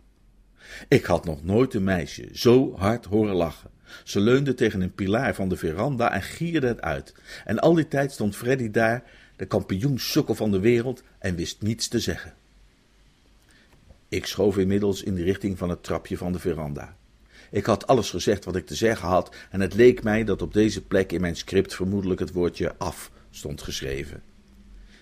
Ik 0.87 1.05
had 1.05 1.25
nog 1.25 1.43
nooit 1.43 1.73
een 1.73 1.83
meisje 1.83 2.29
zo 2.33 2.75
hard 2.77 3.05
horen 3.05 3.35
lachen. 3.35 3.69
Ze 4.03 4.19
leunde 4.19 4.53
tegen 4.53 4.81
een 4.81 4.93
pilaar 4.93 5.35
van 5.35 5.49
de 5.49 5.57
veranda 5.57 6.11
en 6.11 6.21
gierde 6.21 6.67
het 6.67 6.81
uit. 6.81 7.13
En 7.45 7.59
al 7.59 7.73
die 7.73 7.87
tijd 7.87 8.11
stond 8.11 8.35
Freddy 8.35 8.71
daar, 8.71 9.03
de 9.35 9.45
kampioensukkel 9.45 10.35
van 10.35 10.51
de 10.51 10.59
wereld, 10.59 11.03
en 11.19 11.35
wist 11.35 11.61
niets 11.61 11.87
te 11.87 11.99
zeggen. 11.99 12.33
Ik 14.09 14.25
schoof 14.25 14.57
inmiddels 14.57 15.03
in 15.03 15.15
de 15.15 15.23
richting 15.23 15.57
van 15.57 15.69
het 15.69 15.83
trapje 15.83 16.17
van 16.17 16.31
de 16.31 16.39
veranda. 16.39 16.97
Ik 17.51 17.65
had 17.65 17.87
alles 17.87 18.09
gezegd 18.09 18.45
wat 18.45 18.55
ik 18.55 18.65
te 18.65 18.75
zeggen 18.75 19.07
had, 19.07 19.35
en 19.49 19.59
het 19.59 19.73
leek 19.73 20.03
mij 20.03 20.23
dat 20.23 20.41
op 20.41 20.53
deze 20.53 20.81
plek 20.81 21.11
in 21.11 21.21
mijn 21.21 21.35
script 21.35 21.75
vermoedelijk 21.75 22.19
het 22.19 22.31
woordje 22.31 22.77
af 22.77 23.11
stond 23.29 23.61
geschreven. 23.61 24.30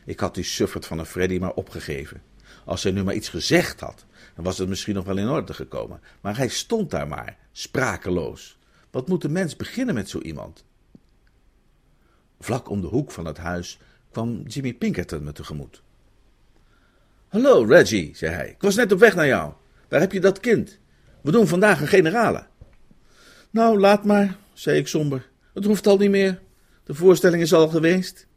Ik 0.10 0.20
had 0.20 0.36
die 0.36 0.44
suffert 0.44 0.86
van 0.86 1.00
een 1.00 1.06
Freddy 1.06 1.38
maar 1.38 1.54
opgegeven. 1.54 2.22
Als 2.66 2.84
hij 2.84 2.92
nu 2.92 3.04
maar 3.04 3.14
iets 3.14 3.30
gezegd 3.30 3.80
had, 3.80 4.06
dan 4.36 4.44
was 4.44 4.58
het 4.58 4.70
misschien 4.70 4.96
nog 4.96 5.06
wel 5.06 5.18
in 5.18 5.30
orde 5.30 5.54
gekomen. 5.54 6.02
Maar 6.22 6.38
hij 6.38 6.48
stond 6.48 6.92
daar 6.92 7.08
maar, 7.08 7.38
sprakeloos. 7.52 8.58
Wat 8.92 9.08
moet 9.08 9.24
een 9.24 9.32
mens 9.32 9.56
beginnen 9.56 9.96
met 9.96 10.10
zo 10.10 10.20
iemand? 10.20 10.66
Vlak 12.40 12.70
om 12.70 12.82
de 12.82 12.88
hoek 12.88 13.12
van 13.12 13.26
het 13.26 13.38
huis 13.38 13.80
kwam 14.12 14.42
Jimmy 14.48 14.74
Pinkerton 14.74 15.24
me 15.24 15.32
tegemoet. 15.32 15.82
Hallo, 17.28 17.64
Reggie, 17.64 18.16
zei 18.16 18.34
hij. 18.34 18.50
Ik 18.50 18.62
was 18.62 18.76
net 18.76 18.92
op 18.92 19.00
weg 19.00 19.16
naar 19.16 19.28
jou. 19.28 19.54
Waar 19.90 20.00
heb 20.00 20.12
je 20.12 20.20
dat 20.20 20.40
kind? 20.40 20.78
We 21.22 21.32
doen 21.32 21.48
vandaag 21.48 21.82
een 21.82 21.88
generale. 21.88 22.48
Nou, 23.50 23.80
laat 23.80 24.06
maar, 24.06 24.38
zei 24.54 24.78
ik 24.78 24.88
somber. 24.88 25.30
Het 25.54 25.66
hoeft 25.66 25.88
al 25.88 25.98
niet 25.98 26.10
meer. 26.10 26.42
De 26.84 26.94
voorstelling 26.94 27.42
is 27.42 27.54
al 27.54 27.68
geweest. 27.68 28.28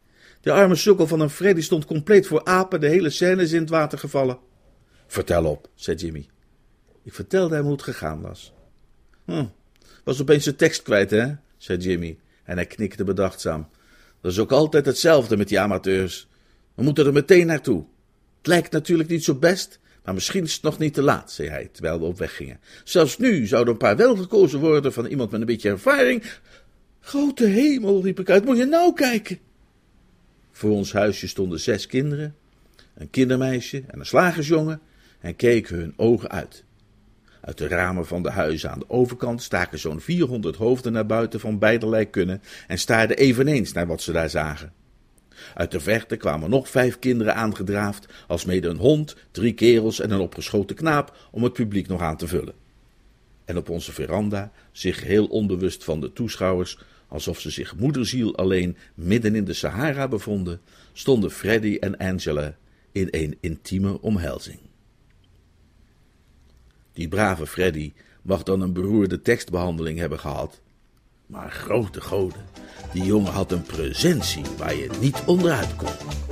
De 0.43 0.53
arme 0.53 0.75
sukkel 0.75 1.07
van 1.07 1.21
een 1.21 1.31
Freddy 1.31 1.61
stond 1.61 1.85
compleet 1.85 2.27
voor 2.27 2.45
apen, 2.45 2.81
de 2.81 2.89
hele 2.89 3.11
scène 3.11 3.43
is 3.43 3.53
in 3.53 3.61
het 3.61 3.71
water 3.71 3.99
gevallen. 3.99 4.39
Vertel 5.07 5.45
op, 5.45 5.69
zei 5.75 5.97
Jimmy. 5.97 6.29
Ik 7.03 7.15
vertelde 7.15 7.55
hem 7.55 7.65
hoe 7.65 7.73
het 7.73 7.83
gegaan 7.83 8.21
was. 8.21 8.53
Hm, 9.25 9.47
was 10.05 10.21
opeens 10.21 10.45
de 10.45 10.57
tekst 10.57 10.83
kwijt, 10.83 11.11
hè? 11.11 11.33
zei 11.57 11.79
Jimmy. 11.79 12.19
En 12.45 12.57
hij 12.57 12.67
knikte 12.67 13.05
bedachtzaam. 13.05 13.69
Dat 14.21 14.33
is 14.33 14.39
ook 14.39 14.53
altijd 14.53 14.87
hetzelfde 14.87 15.37
met 15.37 15.49
die 15.49 15.61
amateurs. 15.61 16.29
We 16.75 16.83
moeten 16.83 17.07
er 17.07 17.13
meteen 17.13 17.47
naartoe. 17.47 17.85
Het 18.39 18.47
lijkt 18.47 18.73
natuurlijk 18.73 19.09
niet 19.09 19.25
zo 19.25 19.35
best, 19.35 19.81
maar 20.05 20.15
misschien 20.15 20.45
is 20.45 20.53
het 20.53 20.63
nog 20.63 20.79
niet 20.79 20.95
te 20.95 21.03
laat, 21.03 21.33
zei 21.33 21.49
hij, 21.49 21.69
terwijl 21.73 21.99
we 21.99 22.05
op 22.05 22.19
weg 22.19 22.37
gingen. 22.37 22.61
Zelfs 22.85 23.19
nu 23.19 23.47
zouden 23.47 23.73
een 23.73 23.79
paar 23.79 23.97
wel 23.97 24.17
gekozen 24.17 24.61
worden 24.61 24.93
van 24.93 25.07
iemand 25.07 25.31
met 25.31 25.41
een 25.41 25.47
beetje 25.47 25.69
ervaring. 25.69 26.23
Grote 27.01 27.45
hemel, 27.45 28.03
riep 28.03 28.21
ik 28.21 28.31
uit, 28.31 28.45
moet 28.45 28.57
je 28.57 28.65
nou 28.65 28.95
kijken. 28.95 29.39
Voor 30.53 30.71
ons 30.71 30.93
huisje 30.93 31.29
stonden 31.29 31.61
zes 31.61 31.87
kinderen, 31.87 32.35
een 32.95 33.11
kindermeisje 33.11 33.83
en 33.87 33.99
een 33.99 34.07
slagersjongen, 34.07 34.81
en 35.21 35.37
keken 35.37 35.77
hun 35.77 35.95
ogen 35.97 36.31
uit. 36.31 36.65
Uit 37.41 37.59
de 37.59 37.69
ramen 37.69 38.07
van 38.07 38.23
de 38.23 38.31
huizen 38.31 38.71
aan 38.71 38.79
de 38.79 38.91
overkant 38.91 39.43
staken 39.43 39.79
zo'n 39.79 40.01
vierhonderd 40.01 40.57
hoofden 40.57 40.93
naar 40.93 41.07
buiten 41.07 41.41
van 41.41 41.59
beiderlei 41.59 42.11
kunnen 42.11 42.43
en 42.67 42.79
staarden 42.79 43.17
eveneens 43.17 43.73
naar 43.73 43.87
wat 43.87 44.03
ze 44.03 44.13
daar 44.13 44.31
zagen. 44.31 44.73
Uit 45.55 45.71
de 45.71 45.81
verte 45.81 46.17
kwamen 46.17 46.51
nog 46.51 46.69
vijf 46.69 46.99
kinderen 46.99 47.35
aangedraafd, 47.35 48.07
alsmede 48.27 48.69
een 48.69 48.77
hond, 48.77 49.17
drie 49.31 49.53
kerels 49.53 50.01
en 50.01 50.11
een 50.11 50.21
opgeschoten 50.21 50.77
knaap 50.77 51.29
om 51.31 51.43
het 51.43 51.53
publiek 51.53 51.89
nog 51.89 52.01
aan 52.01 52.17
te 52.17 52.29
vullen. 52.29 52.55
En 53.45 53.57
op 53.57 53.69
onze 53.69 53.93
veranda, 53.93 54.53
zich 54.73 55.03
heel 55.03 55.27
onbewust 55.27 55.85
van 55.85 56.01
de 56.01 56.13
toeschouwers, 56.13 56.79
alsof 57.13 57.41
ze 57.41 57.51
zich 57.51 57.77
moederziel 57.77 58.37
alleen 58.37 58.77
midden 58.95 59.35
in 59.35 59.45
de 59.45 59.53
Sahara 59.53 60.09
bevonden, 60.09 60.61
stonden 60.93 61.31
Freddy 61.31 61.77
en 61.81 61.97
Angela 61.97 62.57
in 62.93 63.09
een 63.11 63.37
intieme 63.41 64.01
omhelzing. 64.01 64.59
Die 66.93 67.09
brave 67.09 67.47
Freddy 67.47 67.93
mag 68.23 68.43
dan 68.43 68.61
een 68.61 68.73
beroerde 68.73 69.23
tekstbehandeling 69.23 69.99
hebben 69.99 70.19
gehad. 70.19 70.61
Maar 71.27 71.51
grote 71.51 72.01
goden, 72.01 72.45
die 72.93 73.05
jongen 73.05 73.33
had 73.33 73.53
een 73.53 73.63
presentie 73.63 74.45
waar 74.59 74.75
je 74.75 74.91
niet 75.01 75.23
onderuit 75.27 75.77
kon. 75.77 76.32